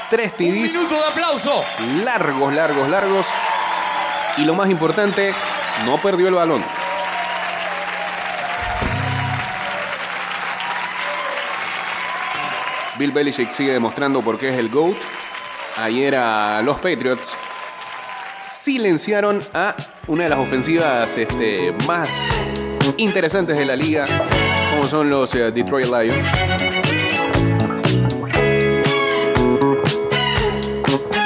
3 0.10 0.34
Un 0.34 0.38
TDs 0.38 0.74
minuto 0.74 0.96
de 0.96 1.06
aplauso. 1.12 1.64
largos, 2.04 2.54
largos, 2.54 2.90
largos. 2.90 3.26
Y 4.38 4.42
lo 4.44 4.54
más 4.54 4.70
importante, 4.70 5.34
no 5.86 5.98
perdió 5.98 6.28
el 6.28 6.34
balón. 6.34 6.62
Bill 12.98 13.12
Belichick 13.12 13.52
sigue 13.52 13.72
demostrando 13.74 14.22
por 14.22 14.38
qué 14.38 14.50
es 14.50 14.60
el 14.60 14.70
GOAT. 14.70 14.98
Ayer 15.78 16.16
a 16.16 16.62
los 16.64 16.78
Patriots 16.78 17.36
silenciaron 18.50 19.42
a 19.54 19.76
una 20.08 20.24
de 20.24 20.30
las 20.30 20.40
ofensivas 20.40 21.18
este, 21.18 21.74
más 21.88 22.10
interesantes 22.98 23.58
de 23.58 23.66
la 23.66 23.76
liga, 23.76 24.06
como 24.72 24.86
son 24.86 25.10
los 25.10 25.34
eh, 25.36 25.52
Detroit 25.52 25.88
Lions. 25.88 26.28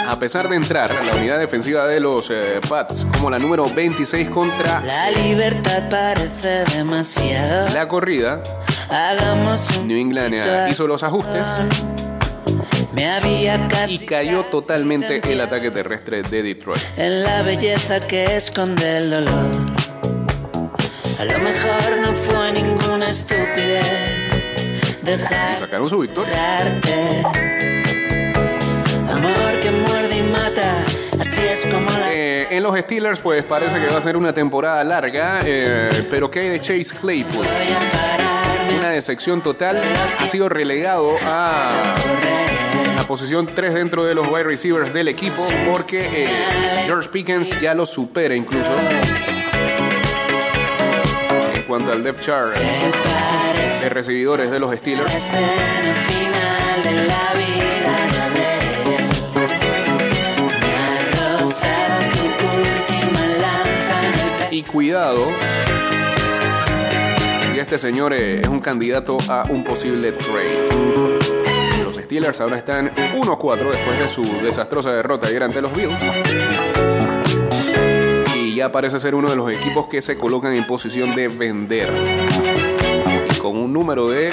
A 0.07 0.17
pesar 0.19 0.49
de 0.49 0.57
entrar 0.57 0.91
a 0.91 1.03
la 1.03 1.15
unidad 1.15 1.39
defensiva 1.39 1.87
de 1.87 1.99
los 2.01 2.29
eh, 2.29 2.59
Pats 2.67 3.05
como 3.13 3.29
la 3.29 3.39
número 3.39 3.69
26 3.69 4.29
contra 4.29 4.81
La 4.81 5.11
libertad 5.11 5.89
parece 5.89 6.65
demasiado. 6.75 7.69
la 7.73 7.87
corrida, 7.87 8.43
Hagamos 8.89 9.77
un 9.77 9.87
New 9.87 9.97
England 9.97 10.33
eh, 10.33 10.67
hizo 10.69 10.87
los 10.87 11.03
ajustes 11.03 11.47
Me 12.99 13.07
había 13.07 13.65
casi 13.69 13.93
y 13.93 14.05
cayó 14.05 14.43
totalmente 14.43 15.21
el 15.23 15.39
ataque 15.39 15.71
terrestre 15.71 16.21
de 16.21 16.43
Detroit. 16.43 16.81
en 16.97 17.23
la 17.23 17.43
belleza 17.43 18.01
que 18.01 18.35
esconde 18.35 18.97
el 18.97 19.09
dolor. 19.09 19.55
A 21.17 21.23
lo 21.23 21.39
mejor 21.39 21.97
no 22.01 22.13
fue 22.13 22.51
ninguna 22.51 23.11
estupidez 23.11 23.85
Y 25.01 25.05
dejar 25.05 25.57
sacaron 25.57 25.87
su 25.87 25.99
victoria. 25.99 26.67
Amor 29.13 29.59
que 29.61 29.71
muerde 29.71 30.17
y 30.17 30.23
mata, 30.23 30.83
así 31.21 31.39
es 31.39 31.67
como 31.67 31.89
la 31.89 32.13
Eh, 32.13 32.47
en 32.51 32.63
los 32.63 32.77
Steelers, 32.77 33.21
pues 33.21 33.45
parece 33.45 33.79
que 33.79 33.87
va 33.87 33.97
a 33.97 34.01
ser 34.01 34.17
una 34.17 34.33
temporada 34.33 34.83
larga, 34.83 35.39
eh, 35.45 36.05
pero 36.09 36.29
¿qué 36.29 36.41
hay 36.41 36.49
de 36.49 36.59
Chase 36.59 36.93
Claypool? 36.99 37.47
Una 38.77 38.89
decepción 38.89 39.41
total, 39.41 39.81
ha 40.19 40.27
sido 40.27 40.49
relegado 40.49 41.15
a 41.23 41.95
la 42.99 43.07
posición 43.07 43.45
3 43.45 43.75
dentro 43.75 44.03
de 44.03 44.13
los 44.13 44.27
wide 44.27 44.43
receivers 44.43 44.93
del 44.93 45.07
equipo 45.07 45.41
porque 45.71 46.23
eh, 46.25 46.27
George 46.85 47.07
Pickens 47.07 47.57
ya 47.61 47.73
lo 47.73 47.85
supera 47.85 48.35
incluso. 48.35 48.69
En 51.55 51.63
cuanto 51.63 51.93
al 51.93 52.03
depth 52.03 52.19
chart 52.19 52.49
de 53.81 53.87
recibidores 53.87 54.51
de 54.51 54.59
los 54.59 54.75
Steelers, 54.75 55.13
y 64.51 64.63
cuidado, 64.63 65.31
y 67.55 67.59
este 67.59 67.79
señor 67.79 68.11
eh, 68.11 68.41
es 68.41 68.47
un 68.49 68.59
candidato 68.59 69.19
a 69.29 69.45
un 69.49 69.63
posible 69.63 70.11
trade. 70.11 71.58
Steelers 72.09 72.41
ahora 72.41 72.57
están 72.57 72.91
1-4 72.95 73.69
después 73.69 73.99
de 73.99 74.07
su 74.07 74.23
desastrosa 74.41 74.91
derrota 74.91 75.27
ayer 75.27 75.43
ante 75.43 75.61
los 75.61 75.71
Bills. 75.71 76.01
Y 78.35 78.55
ya 78.55 78.71
parece 78.71 78.99
ser 78.99 79.13
uno 79.13 79.29
de 79.29 79.35
los 79.35 79.51
equipos 79.51 79.85
que 79.87 80.01
se 80.01 80.17
colocan 80.17 80.55
en 80.55 80.65
posición 80.65 81.13
de 81.13 81.27
vender. 81.27 81.93
Y 83.29 83.37
con 83.37 83.55
un 83.55 83.71
número 83.71 84.09
de 84.09 84.31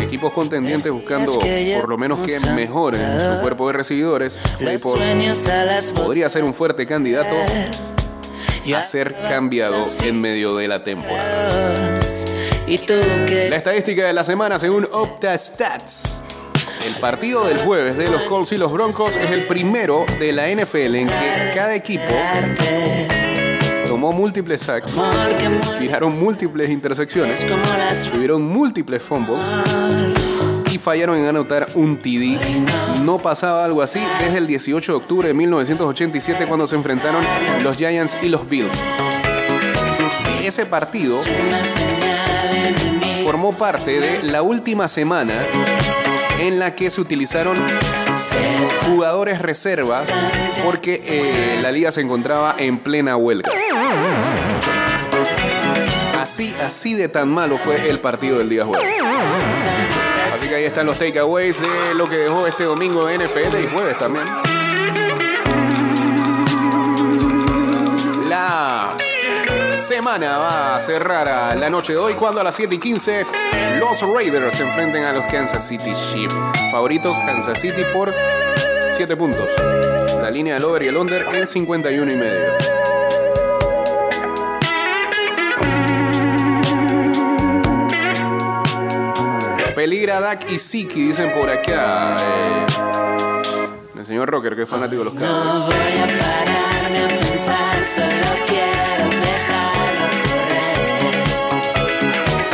equipos 0.00 0.32
contendientes 0.32 0.92
buscando 0.92 1.40
por 1.80 1.88
lo 1.88 1.98
menos 1.98 2.20
que 2.20 2.38
mejoren 2.54 3.02
su 3.18 3.40
cuerpo 3.40 3.66
de 3.66 3.72
recibidores, 3.72 4.38
Claypool 4.58 5.00
podría 5.96 6.28
ser 6.28 6.44
un 6.44 6.54
fuerte 6.54 6.86
candidato 6.86 7.34
a 8.76 8.82
ser 8.84 9.16
cambiado 9.22 9.82
en 10.04 10.20
medio 10.20 10.54
de 10.54 10.68
la 10.68 10.84
temporada. 10.84 12.00
La 12.68 13.56
estadística 13.56 14.06
de 14.06 14.12
la 14.12 14.22
semana 14.22 14.56
según 14.56 14.86
OptaStats. 14.92 16.27
El 16.88 16.94
partido 16.94 17.46
del 17.46 17.58
jueves 17.58 17.98
de 17.98 18.08
los 18.08 18.22
Colts 18.22 18.52
y 18.52 18.56
los 18.56 18.72
Broncos 18.72 19.18
es 19.18 19.30
el 19.30 19.46
primero 19.46 20.06
de 20.18 20.32
la 20.32 20.48
NFL 20.48 20.94
en 20.94 21.06
que 21.06 21.52
cada 21.54 21.74
equipo 21.74 22.02
tomó 23.86 24.10
múltiples 24.10 24.62
sacks, 24.62 24.96
tiraron 25.78 26.18
múltiples 26.18 26.70
intersecciones, 26.70 27.46
tuvieron 28.10 28.42
múltiples 28.42 29.02
fumbles 29.02 29.44
y 30.72 30.78
fallaron 30.78 31.18
en 31.18 31.26
anotar 31.26 31.68
un 31.74 31.98
TD. 31.98 32.38
No 33.02 33.18
pasaba 33.18 33.66
algo 33.66 33.82
así 33.82 34.00
desde 34.18 34.38
el 34.38 34.46
18 34.46 34.92
de 34.92 34.96
octubre 34.96 35.28
de 35.28 35.34
1987 35.34 36.46
cuando 36.46 36.66
se 36.66 36.76
enfrentaron 36.76 37.22
los 37.62 37.76
Giants 37.76 38.16
y 38.22 38.30
los 38.30 38.48
Bills. 38.48 38.82
Ese 40.42 40.64
partido 40.64 41.20
formó 43.24 43.52
parte 43.52 44.00
de 44.00 44.22
la 44.22 44.40
última 44.40 44.88
semana 44.88 45.44
en 46.38 46.58
la 46.58 46.74
que 46.74 46.90
se 46.90 47.00
utilizaron 47.00 47.56
jugadores 48.86 49.40
reservas 49.40 50.08
porque 50.64 51.02
eh, 51.04 51.58
la 51.60 51.70
liga 51.72 51.92
se 51.92 52.00
encontraba 52.00 52.54
en 52.58 52.78
plena 52.78 53.16
huelga. 53.16 53.50
Así, 56.18 56.54
así 56.64 56.94
de 56.94 57.08
tan 57.08 57.28
malo 57.28 57.58
fue 57.58 57.88
el 57.88 58.00
partido 58.00 58.38
del 58.38 58.48
día 58.48 58.64
jueves. 58.64 58.86
Así 60.34 60.48
que 60.48 60.54
ahí 60.54 60.64
están 60.64 60.86
los 60.86 60.98
takeaways 60.98 61.60
de 61.60 61.94
lo 61.96 62.08
que 62.08 62.16
dejó 62.16 62.46
este 62.46 62.64
domingo 62.64 63.06
de 63.06 63.18
NFL 63.18 63.56
y 63.62 63.66
jueves 63.66 63.98
también. 63.98 64.24
La 68.28 68.94
semana 69.78 70.38
va 70.38 70.76
a 70.76 70.80
cerrar 70.80 71.28
a 71.28 71.54
la 71.54 71.70
noche 71.70 71.92
de 71.92 71.98
hoy 71.98 72.14
cuando 72.14 72.40
a 72.40 72.44
las 72.44 72.54
7 72.54 72.74
y 72.74 72.78
15 72.78 73.26
los 73.78 74.00
Raiders 74.02 74.56
se 74.56 74.64
enfrenten 74.64 75.04
a 75.04 75.12
los 75.12 75.24
Kansas 75.30 75.66
City 75.66 75.92
Chiefs. 75.92 76.34
Favorito 76.70 77.12
Kansas 77.26 77.60
City 77.60 77.84
por 77.92 78.12
7 78.90 79.16
puntos. 79.16 79.48
La 80.20 80.30
línea 80.30 80.54
del 80.54 80.64
over 80.64 80.82
y 80.82 80.88
el 80.88 80.96
under 80.96 81.26
en 81.34 81.46
51 81.46 82.12
y 82.12 82.16
medio. 82.16 82.52
Peligra 89.74 90.20
Dak 90.20 90.50
y 90.50 90.58
Siki, 90.58 91.06
dicen 91.08 91.32
por 91.32 91.48
acá. 91.48 92.16
eh, 92.18 92.66
el 93.96 94.06
señor 94.06 94.28
Rocker, 94.28 94.56
que 94.56 94.62
es 94.62 94.68
fanático 94.68 94.98
de 95.00 95.04
los 95.06 95.14
No 95.14 95.20
Cowboys. 95.20 95.66
voy 95.66 95.98
a 96.02 96.06
pararme 96.18 97.04
a 97.04 97.08
pensar, 97.18 97.84
solo 97.84 98.46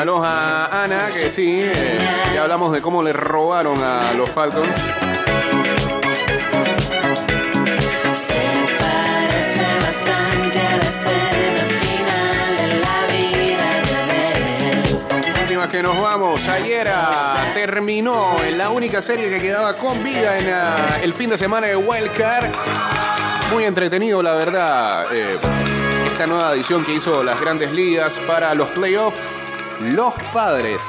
Saludos 0.04 0.26
a 0.26 0.84
Ana, 0.84 1.06
que 1.10 1.30
sí, 1.30 1.62
eh, 1.62 1.96
ya 2.34 2.42
hablamos 2.42 2.72
de 2.72 2.82
cómo 2.82 3.02
le 3.02 3.14
robaron 3.14 3.82
a 3.82 4.12
los 4.12 4.28
Falcons. 4.28 4.68
Que 15.70 15.82
nos 15.82 16.00
vamos. 16.00 16.46
Ayer 16.46 16.86
ah, 16.88 17.50
terminó 17.52 18.36
en 18.44 18.58
la 18.58 18.70
única 18.70 19.02
serie 19.02 19.28
que 19.28 19.40
quedaba 19.40 19.76
con 19.76 20.04
vida 20.04 20.38
en 20.38 20.48
ah, 20.50 20.98
el 21.02 21.14
fin 21.14 21.30
de 21.30 21.38
semana 21.38 21.66
de 21.66 21.74
Wild 21.74 22.12
Card. 22.12 22.52
Muy 23.50 23.64
entretenido, 23.64 24.22
la 24.22 24.34
verdad. 24.34 25.06
eh, 25.12 25.36
esta 26.06 26.28
nueva 26.28 26.52
edición 26.52 26.84
que 26.84 26.92
hizo 26.92 27.24
las 27.24 27.40
grandes 27.40 27.72
ligas 27.72 28.20
para 28.24 28.54
los 28.54 28.68
playoffs. 28.68 29.18
Los 29.80 30.14
padres 30.32 30.82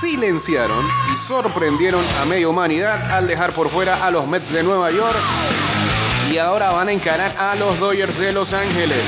silenciaron 0.00 0.88
y 1.12 1.16
sorprendieron 1.16 2.02
a 2.20 2.24
media 2.24 2.48
humanidad 2.48 3.10
al 3.10 3.26
dejar 3.26 3.52
por 3.52 3.68
fuera 3.68 4.04
a 4.04 4.10
los 4.10 4.26
Mets 4.26 4.52
de 4.52 4.62
Nueva 4.62 4.90
York. 4.90 5.18
Y 6.32 6.38
ahora 6.38 6.70
van 6.70 6.88
a 6.88 6.92
encarar 6.92 7.36
a 7.38 7.54
los 7.54 7.78
Dodgers 7.78 8.18
de 8.18 8.32
Los 8.32 8.52
Ángeles 8.52 9.04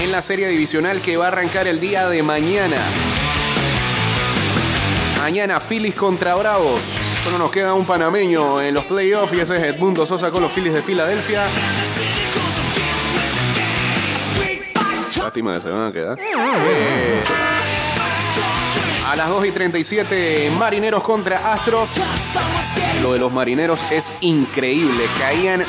en 0.00 0.12
la 0.12 0.22
serie 0.22 0.48
divisional 0.48 1.00
que 1.00 1.16
va 1.16 1.26
a 1.26 1.28
arrancar 1.28 1.66
el 1.66 1.80
día 1.80 2.08
de 2.08 2.22
mañana. 2.22 2.78
Mañana 5.18 5.60
Phillies 5.60 5.94
contra 5.94 6.34
Bravos. 6.36 6.82
Solo 7.24 7.36
nos 7.36 7.50
queda 7.50 7.74
un 7.74 7.84
panameño 7.84 8.62
en 8.62 8.74
los 8.74 8.84
playoffs 8.84 9.34
y 9.34 9.40
ese 9.40 9.56
es 9.56 9.74
Edmundo 9.74 10.06
Sosa 10.06 10.30
con 10.30 10.42
los 10.42 10.52
Phillies 10.52 10.74
de 10.74 10.82
Filadelfia. 10.82 11.42
Lástima 15.16 15.54
que 15.54 15.60
se 15.60 15.70
van 15.70 15.92
a 19.10 19.16
las 19.16 19.28
2 19.28 19.46
y 19.46 19.50
37, 19.50 20.52
Marineros 20.56 21.02
contra 21.02 21.52
Astros. 21.52 21.90
Lo 23.02 23.12
de 23.12 23.18
los 23.18 23.32
Marineros 23.32 23.80
es 23.90 24.12
increíble. 24.20 25.04
Caían 25.18 25.64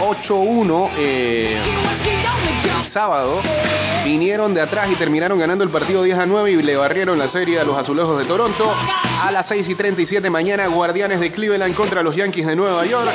8-1 0.00 0.90
eh, 0.98 1.56
sábado. 2.88 3.40
Vinieron 4.04 4.54
de 4.54 4.60
atrás 4.60 4.90
y 4.90 4.96
terminaron 4.96 5.38
ganando 5.38 5.62
el 5.62 5.70
partido 5.70 6.02
10 6.02 6.18
a 6.18 6.26
9 6.26 6.50
y 6.50 6.62
le 6.62 6.76
barrieron 6.76 7.16
la 7.16 7.28
serie 7.28 7.60
a 7.60 7.64
los 7.64 7.76
azulejos 7.76 8.18
de 8.18 8.24
Toronto. 8.24 8.74
A 9.22 9.30
las 9.30 9.46
6 9.46 9.68
y 9.68 9.74
37 9.76 10.28
mañana, 10.28 10.66
Guardianes 10.66 11.20
de 11.20 11.30
Cleveland 11.30 11.76
contra 11.76 12.02
los 12.02 12.16
Yankees 12.16 12.44
de 12.44 12.56
Nueva 12.56 12.84
York. 12.86 13.08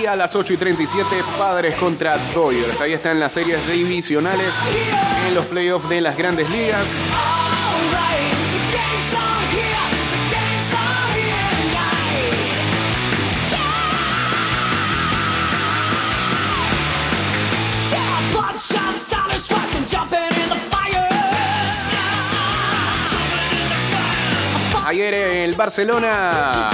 Y 0.00 0.06
a 0.06 0.16
las 0.16 0.34
8 0.34 0.52
y 0.52 0.56
37, 0.56 1.06
Padres 1.38 1.76
contra 1.76 2.18
Dodgers. 2.34 2.80
Ahí 2.80 2.92
están 2.92 3.20
las 3.20 3.34
series 3.34 3.64
divisionales 3.68 4.52
en 5.28 5.34
los 5.36 5.46
playoffs 5.46 5.88
de 5.88 6.00
las 6.00 6.18
grandes 6.18 6.50
ligas. 6.50 6.86
Ayer 24.86 25.14
el 25.14 25.54
Barcelona 25.56 26.68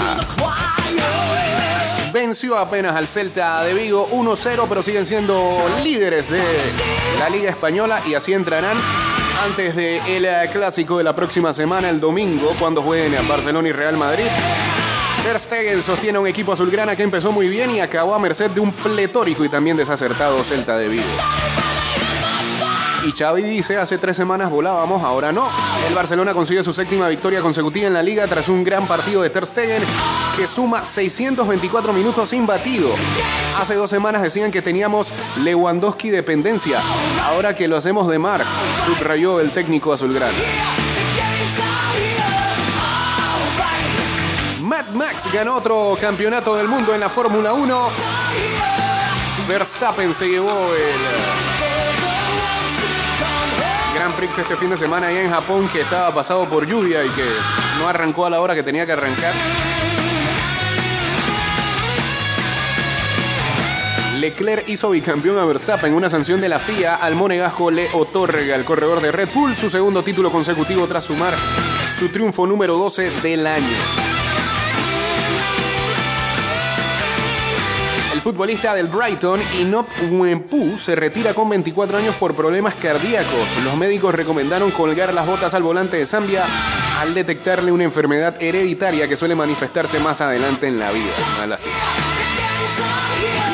venció 2.13 2.59
apenas 2.59 2.95
al 2.95 3.09
Celta 3.09 3.65
de 3.65 3.73
Vigo 3.73 4.09
1-0, 4.13 4.67
pero 4.69 4.83
siguen 4.83 5.07
siendo 5.07 5.51
líderes 5.83 6.29
de 6.29 6.43
la 7.19 7.31
Liga 7.31 7.51
Española 7.51 8.03
y 8.07 8.15
así 8.15 8.35
entrarán 8.35 8.77
antes 9.43 9.75
del 9.75 10.25
eh, 10.25 10.51
clásico 10.53 10.99
de 10.99 11.05
la 11.05 11.17
próxima 11.17 11.53
semana, 11.53 11.89
el 11.89 12.01
domingo, 12.01 12.53
cuando 12.59 12.83
jueguen 12.83 13.17
a 13.17 13.23
Barcelona 13.23 13.69
y 13.69 13.73
Real 13.73 13.97
Madrid. 13.97 14.27
Ter 15.25 15.39
Stegen 15.39 15.83
sostiene 15.83 16.19
un 16.19 16.27
equipo 16.27 16.53
azulgrana 16.53 16.95
que 16.95 17.03
empezó 17.03 17.33
muy 17.33 17.49
bien 17.49 17.71
y 17.71 17.81
acabó 17.81 18.15
a 18.15 18.19
merced 18.19 18.51
de 18.51 18.61
un 18.61 18.73
pletórico 18.73 19.45
y 19.45 19.49
también 19.49 19.77
desacertado 19.77 20.45
Celta 20.45 20.77
de 20.77 20.89
Vigo. 20.89 21.82
Y 23.05 23.11
Xavi 23.11 23.43
dice, 23.43 23.79
hace 23.79 23.99
tres 23.99 24.17
semanas 24.17 24.49
volábamos, 24.49 25.03
ahora 25.03 25.33
no. 25.33 25.49
El 25.89 25.95
Barcelona 25.95 26.33
consigue 26.35 26.63
su 26.63 26.73
séptima 26.73 27.09
victoria 27.09 27.41
consecutiva 27.41 27.89
en 27.89 27.95
la 27.95 28.03
liga 28.03 28.27
tras 28.29 28.49
un 28.49 28.63
gran 28.63 28.87
partido 28.87 29.23
de 29.23 29.31
Ter 29.31 29.45
Stegen 29.45 29.83
que 30.37 30.47
suma 30.47 30.85
624 30.85 31.93
minutos 31.93 32.33
imbatido. 32.33 32.91
Hace 33.59 33.75
dos 33.75 33.91
semanas 33.91 34.23
decían 34.23 34.53
que 34.53 34.63
teníamos 34.63 35.13
Lewandowski 35.39 36.11
dependencia. 36.11 36.81
Ahora 37.25 37.57
que 37.57 37.67
lo 37.67 37.77
hacemos 37.77 38.07
de 38.07 38.21
mar, 38.21 38.45
subrayó 38.87 39.41
el 39.41 39.51
técnico 39.51 39.93
azulgrana. 39.93 40.33
Mad 44.61 44.89
Max 44.95 45.29
ganó 45.33 45.57
otro 45.57 45.99
campeonato 46.01 46.55
del 46.55 46.69
mundo 46.69 46.95
en 46.95 47.01
la 47.01 47.09
Fórmula 47.09 47.53
1. 47.53 47.89
Verstappen 49.49 50.15
se 50.15 50.29
llevó 50.29 50.51
el 50.51 51.62
Prix 54.23 54.39
este 54.39 54.55
fin 54.55 54.71
de 54.71 54.77
semana 54.77 55.09
allá 55.09 55.21
en 55.21 55.31
Japón 55.33 55.69
que 55.73 55.81
estaba 55.81 56.15
pasado 56.15 56.49
por 56.49 56.65
lluvia 56.65 57.05
y 57.05 57.09
que 57.09 57.25
no 57.81 57.89
arrancó 57.89 58.25
a 58.25 58.31
la 58.31 58.41
hora 58.41 58.55
que 58.55 58.63
tenía 58.63 58.87
que 58.87 58.93
arrancar. 58.93 59.33
Leclerc 64.21 64.69
hizo 64.69 64.91
bicampeón 64.91 65.39
a 65.39 65.45
Verstappen. 65.45 65.93
Una 65.93 66.09
sanción 66.09 66.41
de 66.41 66.49
la 66.49 66.61
FIA 66.61 66.95
al 66.95 67.17
monegasco 67.17 67.73
le 67.73 67.89
otorga 67.95 68.55
al 68.55 68.65
corredor 68.65 69.01
de 69.01 69.11
Red 69.11 69.31
Bull 69.35 69.57
su 69.57 69.69
segundo 69.69 70.05
título 70.05 70.31
consecutivo 70.31 70.87
tras 70.87 71.03
sumar 71.03 71.35
su 71.99 72.09
triunfo 72.11 72.47
número 72.47 72.77
12 72.79 73.11
del 73.23 73.45
año. 73.45 74.12
Futbolista 78.23 78.73
del 78.73 78.87
Brighton, 78.87 79.41
Inop 79.61 79.89
Wempu, 80.11 80.79
se 80.79 80.95
retira 80.95 81.35
con 81.35 81.49
24 81.49 81.99
años 81.99 82.15
por 82.15 82.35
problemas 82.35 82.77
cardíacos. 82.77 83.57
Los 83.65 83.77
médicos 83.77 84.15
recomendaron 84.15 84.71
colgar 84.71 85.13
las 85.13 85.27
botas 85.27 85.55
al 85.55 85.65
volante 85.65 85.97
de 85.97 86.07
Zambia 86.07 86.45
al 87.01 87.15
detectarle 87.15 87.73
una 87.73 87.83
enfermedad 87.83 88.41
hereditaria 88.41 89.09
que 89.09 89.17
suele 89.17 89.35
manifestarse 89.35 89.99
más 89.99 90.21
adelante 90.21 90.69
en 90.69 90.79
la 90.79 90.93
vida. 90.93 91.59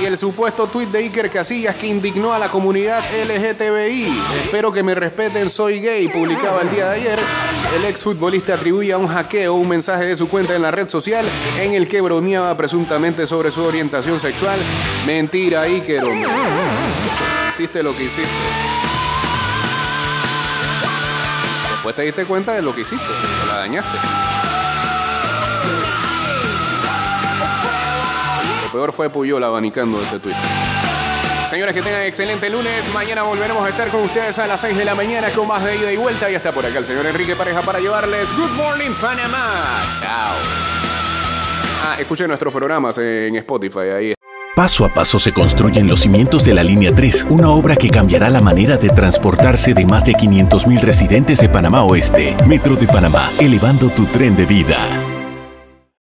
Y 0.01 0.05
el 0.05 0.17
supuesto 0.17 0.69
tuit 0.69 0.89
de 0.91 1.01
Iker 1.01 1.31
Casillas 1.31 1.75
que 1.75 1.89
indignó 1.89 2.33
a 2.33 2.39
la 2.39 2.49
comunidad 2.49 3.03
LGTBI. 3.13 4.23
Espero 4.45 4.73
que 4.73 4.83
me 4.83 4.95
respeten, 4.95 5.51
soy 5.51 5.81
gay. 5.81 6.09
Publicaba 6.09 6.63
el 6.63 6.71
día 6.71 6.89
de 6.91 6.95
ayer. 6.95 7.19
El 7.77 7.85
exfutbolista 7.85 8.55
atribuye 8.55 8.93
a 8.93 8.99
un 8.99 9.09
hackeo 9.09 9.55
un 9.55 9.69
mensaje 9.69 10.07
de 10.07 10.17
su 10.17 10.29
cuenta 10.29 10.55
en 10.55 10.63
la 10.63 10.71
red 10.71 10.89
social 10.89 11.27
en 11.61 11.75
el 11.75 11.89
que 11.89 12.01
bromeaba 12.01 12.57
presuntamente 12.57 13.27
sobre 13.27 13.51
su 13.51 13.63
orientación 13.63 14.21
sexual. 14.21 14.59
Mentira, 15.05 15.63
Iker, 15.63 16.05
hombre. 16.05 16.31
Hiciste 17.51 17.83
lo 17.83 17.97
que 17.97 18.05
hiciste. 18.05 18.29
Después 21.73 21.97
te 21.97 22.03
diste 22.03 22.25
cuenta 22.25 22.55
de 22.55 22.63
lo 22.63 22.75
que 22.75 22.83
hiciste. 22.83 23.07
Te 23.07 23.47
la 23.47 23.59
dañaste. 23.59 23.99
Peor 28.73 28.93
fue 28.93 29.09
Puyol 29.11 29.43
abanicando 29.43 30.01
ese 30.03 30.19
tweet. 30.19 30.35
Señores, 31.49 31.75
que 31.75 31.81
tengan 31.81 32.03
excelente 32.03 32.51
lunes. 32.51 32.93
Mañana 32.93 33.23
volveremos 33.23 33.63
a 33.65 33.71
estar 33.71 33.89
con 33.89 34.03
ustedes 34.03 34.39
a 34.39 34.47
las 34.47 34.61
6 34.61 34.77
de 34.77 34.85
la 34.85 34.95
mañana 34.95 35.31
con 35.31 35.49
más 35.49 35.65
de 35.65 35.77
ida 35.77 35.93
y 35.93 35.97
vuelta. 35.97 36.31
Y 36.31 36.35
hasta 36.35 36.53
por 36.53 36.67
acá 36.67 36.79
el 36.79 36.85
señor 36.85 37.07
Enrique 37.07 37.35
Pareja 37.35 37.63
para 37.63 37.81
llevarles 37.81 38.31
Good 38.37 38.51
Morning 38.51 38.93
Panamá. 39.01 39.83
Chao. 40.01 40.35
Ah, 41.85 41.97
escuchen 41.99 42.29
nuestros 42.29 42.53
programas 42.53 42.99
en 42.99 43.37
Spotify. 43.37 43.89
Ahí 43.97 44.15
Paso 44.59 44.85
a 44.85 44.89
paso 44.89 45.21
se 45.21 45.33
construyen 45.33 45.87
los 45.87 46.01
cimientos 46.01 46.43
de 46.43 46.53
la 46.53 46.65
línea 46.65 46.93
3, 46.93 47.29
una 47.31 47.49
obra 47.51 47.77
que 47.77 47.91
cambiará 47.91 48.29
la 48.29 48.41
manera 48.41 48.77
de 48.77 48.91
transportarse 48.91 49.73
de 49.73 49.87
más 49.87 50.05
de 50.05 50.15
500.000 50.15 50.81
residentes 50.81 51.39
de 51.39 51.49
Panamá 51.49 51.85
Oeste. 51.85 52.37
Metro 52.45 52.75
de 52.75 52.89
Panamá, 52.89 53.31
elevando 53.39 53.89
tu 53.89 54.05
tren 54.07 54.37
de 54.37 54.47
vida. 54.47 55.08